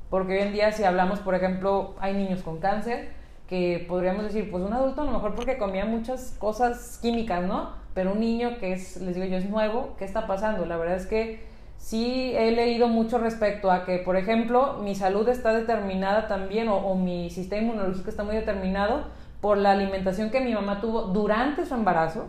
[0.08, 3.10] porque hoy en día si hablamos, por ejemplo, hay niños con cáncer
[3.48, 7.72] que podríamos decir, pues un adulto a lo mejor porque comía muchas cosas químicas, ¿no?
[7.94, 10.64] Pero un niño que es, les digo yo, es nuevo, ¿qué está pasando?
[10.66, 11.44] La verdad es que
[11.76, 16.76] sí he leído mucho respecto a que, por ejemplo, mi salud está determinada también o,
[16.76, 19.06] o mi sistema inmunológico está muy determinado
[19.40, 22.28] por la alimentación que mi mamá tuvo durante su embarazo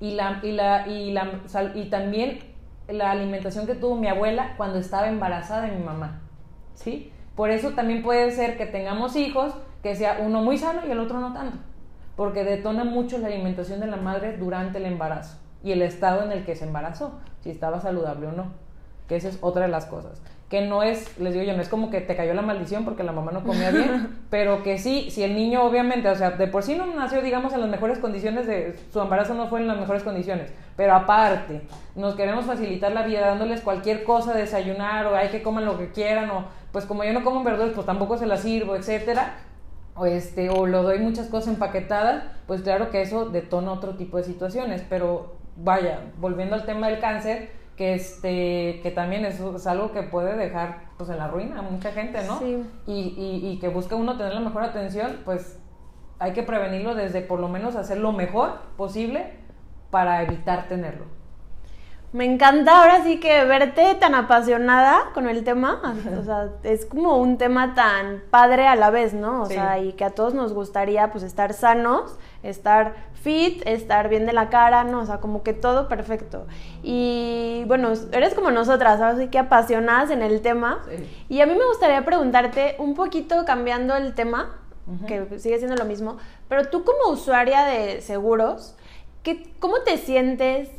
[0.00, 1.40] y, la, y, la, y, la,
[1.74, 2.40] y también
[2.88, 6.22] la alimentación que tuvo mi abuela cuando estaba embarazada de mi mamá.
[6.74, 7.12] ¿Sí?
[7.36, 10.98] Por eso también puede ser que tengamos hijos que sea uno muy sano y el
[10.98, 11.58] otro no tanto,
[12.16, 16.32] porque detona mucho la alimentación de la madre durante el embarazo y el estado en
[16.32, 18.52] el que se embarazó, si estaba saludable o no,
[19.08, 20.20] que esa es otra de las cosas
[20.50, 23.04] que no es, les digo yo, no es como que te cayó la maldición porque
[23.04, 26.48] la mamá no comía bien, pero que sí, si el niño obviamente, o sea, de
[26.48, 29.68] por sí no nació, digamos, en las mejores condiciones, de su embarazo no fue en
[29.68, 31.62] las mejores condiciones, pero aparte,
[31.94, 35.92] nos queremos facilitar la vida dándoles cualquier cosa, desayunar, o hay que coman lo que
[35.92, 39.34] quieran, o pues como yo no como verduras, pues tampoco se las sirvo, etcétera,
[39.94, 44.16] o este, o lo doy muchas cosas empaquetadas, pues claro que eso detona otro tipo
[44.16, 49.66] de situaciones, pero vaya, volviendo al tema del cáncer, que este que también es, es,
[49.66, 52.38] algo que puede dejar pues en la ruina a mucha gente, ¿no?
[52.38, 52.62] Sí.
[52.86, 55.58] Y, y, y, que busca uno tener la mejor atención, pues
[56.18, 59.32] hay que prevenirlo desde por lo menos hacer lo mejor posible
[59.90, 61.06] para evitar tenerlo.
[62.12, 65.80] Me encanta ahora sí que verte tan apasionada con el tema,
[66.18, 69.42] o sea, es como un tema tan padre a la vez, ¿no?
[69.42, 69.54] O sí.
[69.54, 74.32] sea, y que a todos nos gustaría pues estar sanos, estar fit, estar bien de
[74.32, 75.00] la cara, ¿no?
[75.02, 76.46] O sea, como que todo perfecto.
[76.82, 79.28] Y bueno, eres como nosotras, ¿sabes?
[79.28, 80.80] que apasionadas en el tema.
[80.88, 81.26] Sí.
[81.28, 84.56] Y a mí me gustaría preguntarte, un poquito cambiando el tema,
[84.88, 85.06] uh -huh.
[85.06, 86.16] que sigue siendo lo mismo,
[86.48, 88.74] pero tú como usuaria de seguros,
[89.22, 90.70] ¿qué, ¿cómo te sientes?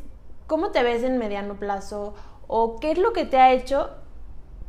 [0.51, 2.13] ¿Cómo te ves en mediano plazo?
[2.45, 3.89] ¿O qué es lo que te ha hecho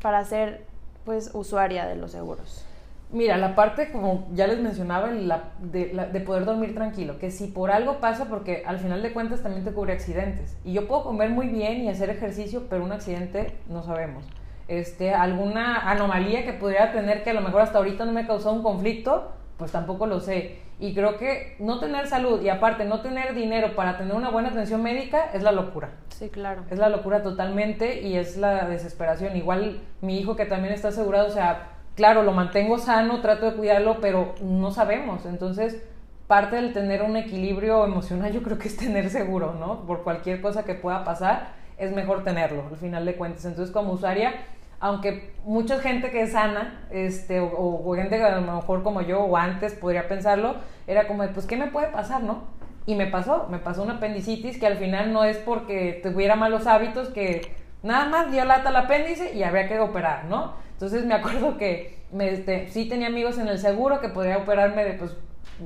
[0.00, 0.64] para ser
[1.04, 2.64] pues usuaria de los seguros?
[3.10, 7.98] Mira, la parte, como ya les mencionaba, de, poder dormir tranquilo, que si por algo
[7.98, 10.56] pasa, porque al final de cuentas también te cubre accidentes.
[10.64, 14.24] Y yo puedo comer muy bien y hacer ejercicio, pero un accidente no sabemos.
[14.68, 18.52] Este, alguna anomalía que pudiera tener que a lo mejor hasta ahorita no me causó
[18.52, 20.60] un conflicto, pues tampoco lo sé.
[20.82, 24.48] Y creo que no tener salud y aparte no tener dinero para tener una buena
[24.48, 25.90] atención médica es la locura.
[26.08, 26.64] Sí, claro.
[26.70, 29.36] Es la locura totalmente y es la desesperación.
[29.36, 33.56] Igual mi hijo que también está asegurado, o sea, claro, lo mantengo sano, trato de
[33.56, 35.24] cuidarlo, pero no sabemos.
[35.24, 35.80] Entonces,
[36.26, 39.86] parte del tener un equilibrio emocional yo creo que es tener seguro, ¿no?
[39.86, 43.44] Por cualquier cosa que pueda pasar, es mejor tenerlo, al final de cuentas.
[43.44, 44.34] Entonces, como usuaria,
[44.82, 49.00] aunque mucha gente que es sana, este, o, o gente que a lo mejor como
[49.00, 50.56] yo o antes podría pensarlo,
[50.88, 52.48] era como, pues, ¿qué me puede pasar, no?
[52.84, 56.66] Y me pasó, me pasó una apendicitis que al final no es porque tuviera malos
[56.66, 57.54] hábitos, que
[57.84, 60.54] nada más dio lata el apéndice y habría que operar, ¿no?
[60.72, 64.84] Entonces me acuerdo que me, este, sí tenía amigos en el seguro que podría operarme
[64.84, 65.16] de, pues,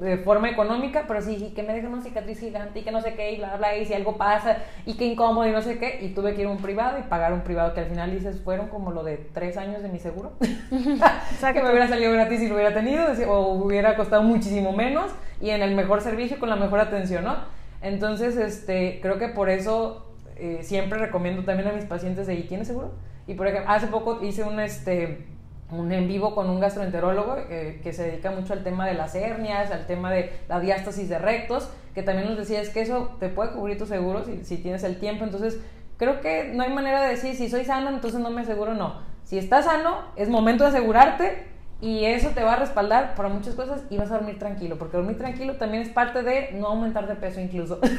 [0.00, 3.14] de forma económica, pero sí, que me dejen una cicatriz gigante y que no sé
[3.14, 5.98] qué, y bla, bla, y si algo pasa, y que incómodo y no sé qué,
[6.02, 8.40] y tuve que ir a un privado y pagar un privado que al final dices
[8.40, 10.32] fueron como lo de tres años de mi seguro.
[10.40, 14.72] o sea, que me hubiera salido gratis si lo hubiera tenido, o hubiera costado muchísimo
[14.72, 17.36] menos, y en el mejor servicio con la mejor atención, ¿no?
[17.82, 22.42] Entonces, este, creo que por eso eh, siempre recomiendo también a mis pacientes de, ¿y
[22.42, 22.92] tienes seguro?
[23.26, 25.26] Y por ejemplo, hace poco hice un, este,
[25.70, 29.14] un en vivo con un gastroenterólogo eh, que se dedica mucho al tema de las
[29.14, 33.16] hernias, al tema de la diástasis de rectos, que también nos decía es que eso
[33.18, 35.24] te puede cubrir tu seguro si, si tienes el tiempo.
[35.24, 35.58] Entonces,
[35.96, 39.00] creo que no hay manera de decir si soy sano, entonces no me aseguro, no.
[39.24, 41.46] Si estás sano, es momento de asegurarte
[41.80, 44.96] y eso te va a respaldar para muchas cosas y vas a dormir tranquilo, porque
[44.96, 47.80] dormir tranquilo también es parte de no aumentar de peso incluso.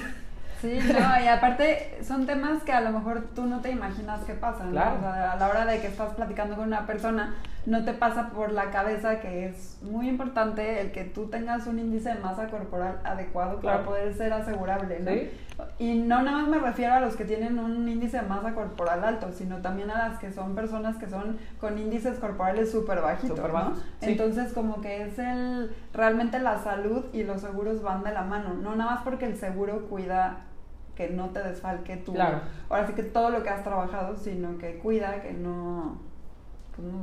[0.61, 4.33] Sí, no, y aparte son temas que a lo mejor tú no te imaginas que
[4.33, 4.71] pasan.
[4.71, 4.97] Claro.
[4.99, 5.07] ¿no?
[5.07, 7.35] O sea, a la hora de que estás platicando con una persona,
[7.67, 11.79] no te pasa por la cabeza que es muy importante el que tú tengas un
[11.79, 13.79] índice de masa corporal adecuado claro.
[13.79, 15.01] para poder ser asegurable.
[15.01, 15.11] ¿no?
[15.11, 15.29] ¿Sí?
[15.77, 19.03] Y no nada más me refiero a los que tienen un índice de masa corporal
[19.03, 23.35] alto, sino también a las que son personas que son con índices corporales súper bajitos.
[23.35, 23.75] Super ¿no?
[23.75, 24.11] Sí.
[24.11, 28.53] Entonces, como que es el realmente la salud y los seguros van de la mano.
[28.53, 30.45] No nada más porque el seguro cuida
[30.95, 32.13] que no te desfalque tu.
[32.13, 32.39] Claro.
[32.69, 35.99] Ahora sí que todo lo que has trabajado, sino que cuida que no.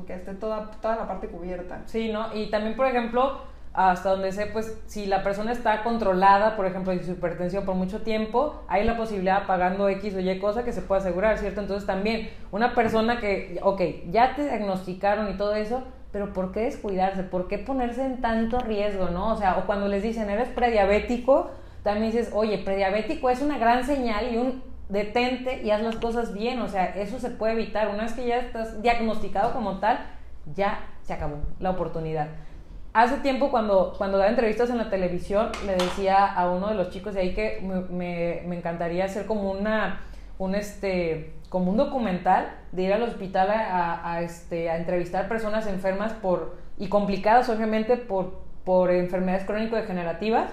[0.07, 1.83] Que esté toda, toda la parte cubierta.
[1.87, 2.35] Sí, ¿no?
[2.35, 3.41] Y también, por ejemplo,
[3.75, 7.75] hasta donde sé, pues si la persona está controlada, por ejemplo, de su hipertensión por
[7.75, 11.61] mucho tiempo, hay la posibilidad pagando X o Y cosa que se puede asegurar, ¿cierto?
[11.61, 16.61] Entonces también una persona que, ok, ya te diagnosticaron y todo eso, pero ¿por qué
[16.61, 17.25] descuidarse?
[17.25, 19.33] ¿Por qué ponerse en tanto riesgo, no?
[19.33, 21.51] O sea, o cuando les dicen, eres prediabético,
[21.83, 24.63] también dices, oye, prediabético es una gran señal y un
[24.95, 27.89] detente y haz las cosas bien, o sea, eso se puede evitar.
[27.89, 29.99] Una vez que ya estás diagnosticado como tal,
[30.55, 32.29] ya se acabó la oportunidad.
[32.95, 36.91] Hace tiempo cuando, cuando daba entrevistas en la televisión, le decía a uno de los
[36.91, 40.01] chicos de ahí que me, me, encantaría hacer como una,
[40.39, 45.29] un este, como un documental de ir al hospital a, a, a, este, a entrevistar
[45.29, 50.51] personas enfermas por, y complicadas obviamente por, por enfermedades crónico-degenerativas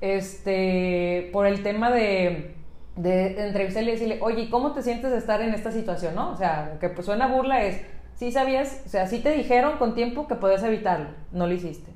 [0.00, 2.53] este, por el tema de,
[2.96, 6.30] de entrevistarle y decirle, oye, ¿cómo te sientes de estar en esta situación, no?
[6.30, 7.80] O sea, que pues suena burla es,
[8.14, 11.90] sí sabías, o sea, sí te dijeron con tiempo que podías evitarlo, no lo hiciste.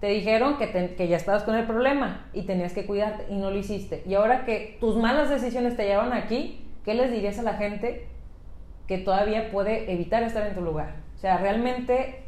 [0.00, 3.50] Te dijeron que, que ya estabas con el problema y tenías que cuidarte y no
[3.50, 4.02] lo hiciste.
[4.06, 8.08] Y ahora que tus malas decisiones te llevan aquí, ¿qué les dirías a la gente
[8.88, 10.96] que todavía puede evitar estar en tu lugar?
[11.16, 12.24] O sea, realmente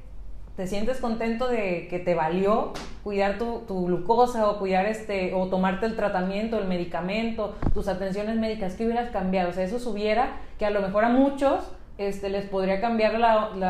[0.56, 2.72] te sientes contento de que te valió
[3.04, 8.74] cuidar tu, glucosa o cuidar este o tomarte el tratamiento, el medicamento, tus atenciones médicas,
[8.74, 9.50] ¿qué hubieras cambiado?
[9.50, 13.14] O sea, eso subiera que a lo mejor a muchos este, les podría cambiar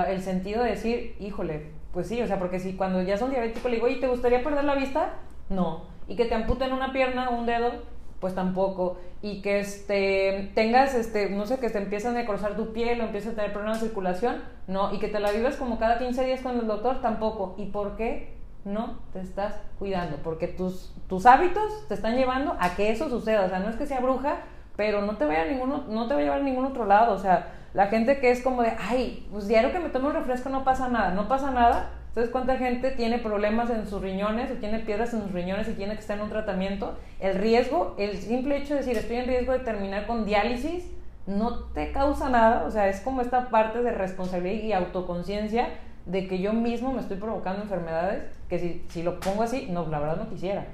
[0.09, 3.71] el sentido de decir, híjole, pues sí, o sea, porque si cuando ya son diabéticos
[3.71, 5.15] le digo, oye, ¿te gustaría perder la vista?
[5.49, 5.83] No.
[6.07, 7.73] Y que te amputen una pierna o un dedo,
[8.21, 8.99] pues tampoco.
[9.21, 13.05] Y que este, tengas, este, no sé, que te empiezan a cruzar tu piel o
[13.05, 14.95] empiezas a tener problemas de circulación, no.
[14.95, 17.55] Y que te la vives como cada 15 días con el doctor, tampoco.
[17.59, 18.35] ¿Y por qué?
[18.65, 23.45] No te estás cuidando, porque tus, tus hábitos te están llevando a que eso suceda.
[23.45, 24.39] O sea, no es que sea bruja,
[24.77, 27.15] pero no te vaya a ninguno, no te va a llevar a ningún otro lado.
[27.15, 30.15] O sea, la gente que es como de, ay, pues diario que me tomo un
[30.15, 31.91] refresco no pasa nada, no pasa nada.
[32.09, 35.73] Entonces, ¿cuánta gente tiene problemas en sus riñones o tiene piedras en sus riñones y
[35.73, 36.97] tiene que estar en un tratamiento?
[37.19, 40.89] El riesgo, el simple hecho de decir estoy en riesgo de terminar con diálisis,
[41.27, 42.65] no te causa nada.
[42.67, 45.71] O sea, es como esta parte de responsabilidad y autoconciencia
[46.07, 49.87] de que yo mismo me estoy provocando enfermedades que si, si lo pongo así, no,
[49.87, 50.67] la verdad no quisiera.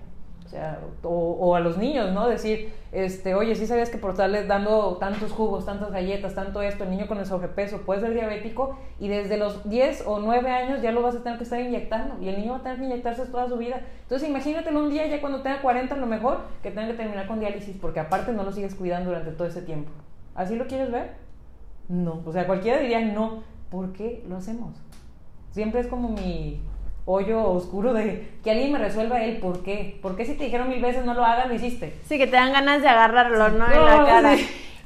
[1.03, 2.29] O, a los niños, ¿no?
[2.29, 6.85] Decir, este, oye, sí sabías que por estarles dando tantos jugos, tantas galletas, tanto esto,
[6.85, 10.83] el niño con el sobrepeso puede ser diabético y desde los 10 o 9 años
[10.83, 12.85] ya lo vas a tener que estar inyectando y el niño va a tener que
[12.85, 13.81] inyectarse toda su vida.
[14.03, 17.27] Entonces imagínatelo un día ya cuando tenga 40 a lo mejor que tenga que terminar
[17.29, 19.93] con diálisis porque aparte no lo sigues cuidando durante todo ese tiempo.
[20.35, 21.13] ¿Así lo quieres ver?
[21.89, 22.23] No.
[22.25, 23.43] O sea, cualquiera diría no.
[23.71, 24.83] ¿Por qué lo hacemos?
[25.51, 26.61] Siempre es como mi
[27.05, 29.99] hoyo oscuro de que alguien me resuelva el por qué.
[30.01, 31.95] ¿Por qué si te dijeron mil veces no lo hagas, lo hiciste?
[32.05, 33.67] Sí, que te dan ganas de agarrarlo, ¿no?
[33.67, 34.37] En la cara.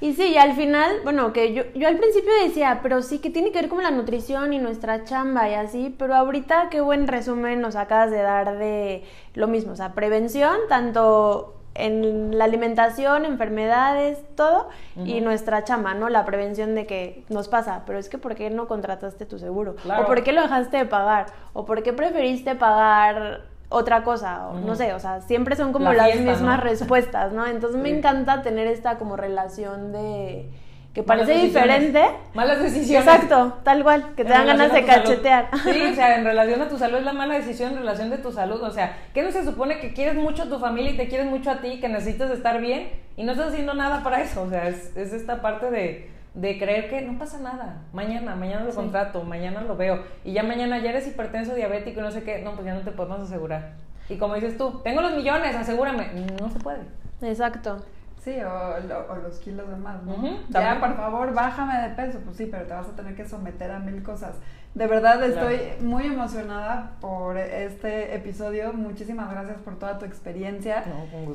[0.00, 3.30] Y sí, y al final, bueno, que yo, yo al principio decía, pero sí que
[3.30, 7.06] tiene que ver con la nutrición y nuestra chamba y así, pero ahorita qué buen
[7.06, 9.04] resumen nos acabas de dar de
[9.34, 14.68] lo mismo, o sea, prevención, tanto en la alimentación, enfermedades, todo,
[15.04, 16.08] y nuestra chama, ¿no?
[16.08, 19.74] La prevención de que nos pasa, pero es que ¿por qué no contrataste tu seguro?
[20.02, 21.26] ¿O por qué lo dejaste de pagar?
[21.52, 24.48] ¿O por qué preferiste pagar otra cosa?
[24.48, 27.46] O, No sé, o sea, siempre son como las mismas respuestas, ¿no?
[27.46, 30.48] Entonces me encanta tener esta como relación de
[30.94, 32.00] que parece diferente.
[32.34, 33.06] Malas decisiones.
[33.06, 35.50] Exacto, tal cual, que te dan ganas de cachetear.
[35.64, 38.18] Sí, o sea, en relación a tu salud es la mala decisión en relación de
[38.18, 38.62] tu salud.
[38.62, 41.26] O sea, ¿qué no se supone que quieres mucho a tu familia y te quieres
[41.26, 44.42] mucho a ti, que necesitas estar bien y no estás haciendo nada para eso?
[44.42, 47.82] O sea, es, esta parte de, de, creer que no pasa nada.
[47.92, 50.04] Mañana, mañana lo contrato, mañana lo veo.
[50.24, 52.40] Y ya mañana ya eres hipertenso, diabético y no sé qué.
[52.42, 53.72] No, pues ya no te podemos asegurar.
[54.08, 56.06] Y como dices tú, tengo los millones, asegúrame.
[56.40, 56.82] No se puede.
[57.20, 57.82] Exacto.
[58.24, 60.16] Sí, o, los kilos de más, ¿no?
[60.48, 62.20] ya, por favor, bájame de peso.
[62.24, 64.36] Pues sí, pero te vas a tener que someter a mil cosas.
[64.72, 68.72] De verdad, estoy muy emocionada por este episodio.
[68.72, 70.84] Muchísimas gracias por toda tu experiencia.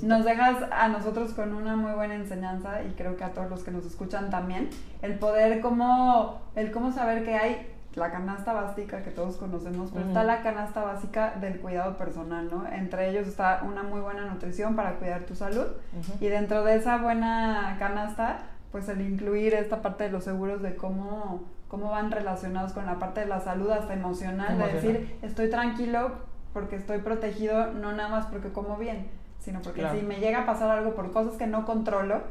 [0.02, 3.64] Nos dejas a nosotros con una muy buena enseñanza y creo que a todos los
[3.64, 4.72] que nos escuchan también.
[5.04, 10.06] El poder, como, el cómo saber que hay la canasta básica que todos conocemos, pero
[10.08, 12.68] está la canasta básica del cuidado personal, ¿no?
[12.72, 15.66] Entre ellos está una muy buena nutrición para cuidar tu salud
[16.20, 18.40] y dentro de esa buena canasta,
[18.72, 23.00] pues el incluir esta parte de los seguros de cómo, cómo van relacionados con la
[23.00, 26.12] parte de la salud hasta emocional, de decir, estoy tranquilo
[26.54, 29.08] porque estoy protegido, no nada más porque como bien,
[29.40, 32.22] sino porque si me llega a pasar algo por cosas que no controlo,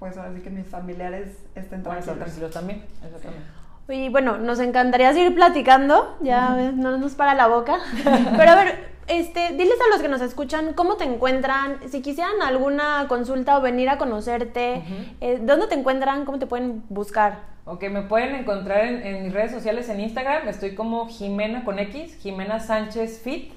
[0.00, 2.18] pues ahora sí que mis familiares estén tranquilos.
[2.18, 3.61] tranquilos también, exactamente.
[3.88, 7.78] Y bueno, nos encantaría seguir platicando, ya no nos para la boca.
[8.36, 12.40] Pero a ver, este, diles a los que nos escuchan cómo te encuentran, si quisieran
[12.42, 14.82] alguna consulta o venir a conocerte,
[15.20, 16.24] eh, ¿dónde te encuentran?
[16.24, 17.40] ¿Cómo te pueden buscar?
[17.64, 22.16] Ok, me pueden encontrar en, mis redes sociales en Instagram, estoy como Jimena con X,
[22.20, 23.52] Jimena Sánchez Fit,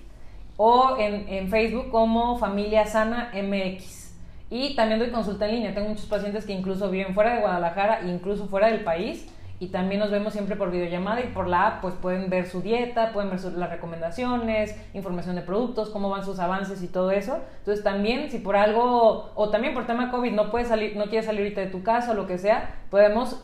[0.57, 4.13] o en, en Facebook como Familia Sana MX.
[4.49, 8.01] Y también doy consulta en línea, tengo muchos pacientes que incluso viven fuera de Guadalajara,
[8.05, 9.27] incluso fuera del país
[9.59, 12.61] y también nos vemos siempre por videollamada y por la app pues pueden ver su
[12.61, 17.39] dieta, pueden ver las recomendaciones, información de productos, cómo van sus avances y todo eso.
[17.59, 21.25] Entonces también si por algo o también por tema COVID no puedes salir, no quieres
[21.25, 23.43] salir ahorita de tu casa o lo que sea, podemos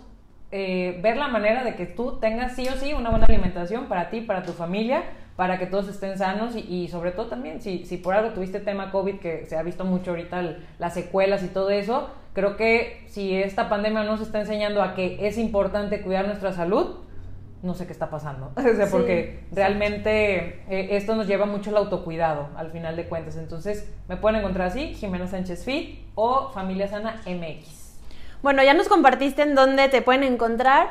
[0.51, 4.09] eh, ver la manera de que tú tengas sí o sí una buena alimentación para
[4.09, 5.03] ti, para tu familia,
[5.41, 8.91] para que todos estén sanos y, sobre todo también si, si por algo tuviste tema
[8.91, 13.35] COVID que se ha visto mucho ahorita las secuelas y todo eso, Creo que si
[13.35, 16.95] esta pandemia nos está enseñando a que es importante cuidar nuestra salud,
[17.61, 18.53] no sé qué está pasando.
[18.55, 23.35] o sea, porque realmente eh, esto nos lleva mucho al autocuidado, al final de cuentas.
[23.35, 27.81] Entonces, me pueden encontrar así, Jimena Sánchez Fit o Familia Sana MX.
[28.41, 30.87] Bueno, ya nos compartiste en dónde te pueden encontrar.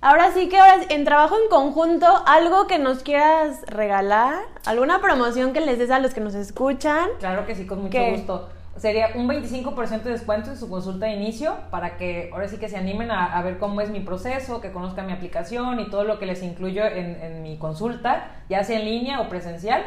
[0.00, 5.52] Ahora sí que ahora en trabajo en conjunto, algo que nos quieras regalar, alguna promoción
[5.52, 7.08] que les des a los que nos escuchan.
[7.18, 8.48] Claro que sí, con mucho gusto.
[8.76, 12.68] Sería un 25% de descuento en su consulta de inicio para que ahora sí que
[12.68, 16.20] se animen a, ver cómo es mi proceso, que conozcan mi aplicación y todo lo
[16.20, 19.82] que les incluyo en, en mi consulta, ya sea en línea o presencial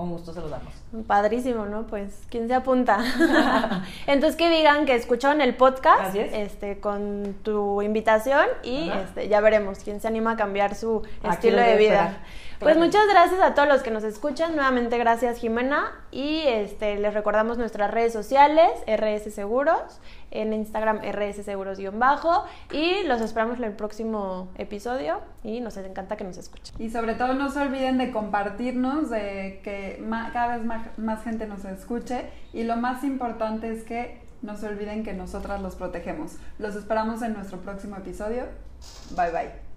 [0.00, 0.72] con gusto se los damos.
[1.06, 1.86] Padrísimo, ¿no?
[1.86, 3.04] Pues, ¿quién se apunta?
[4.06, 9.80] Entonces que digan que escucharon el podcast este, con tu invitación y este, ya veremos
[9.80, 12.16] quién se anima a cambiar su estilo de vida.
[12.60, 14.54] Pues muchas gracias a todos los que nos escuchan.
[14.54, 15.92] Nuevamente gracias Jimena.
[16.10, 20.00] Y este, les recordamos nuestras redes sociales, RS Seguros,
[20.30, 22.44] en Instagram RS Seguros-bajo.
[22.70, 26.74] Y los esperamos en el próximo episodio y nos encanta que nos escuchen.
[26.78, 31.46] Y sobre todo no se olviden de compartirnos, de que cada vez más, más gente
[31.46, 32.26] nos escuche.
[32.52, 36.36] Y lo más importante es que no se olviden que nosotras los protegemos.
[36.58, 38.44] Los esperamos en nuestro próximo episodio.
[39.16, 39.69] Bye bye.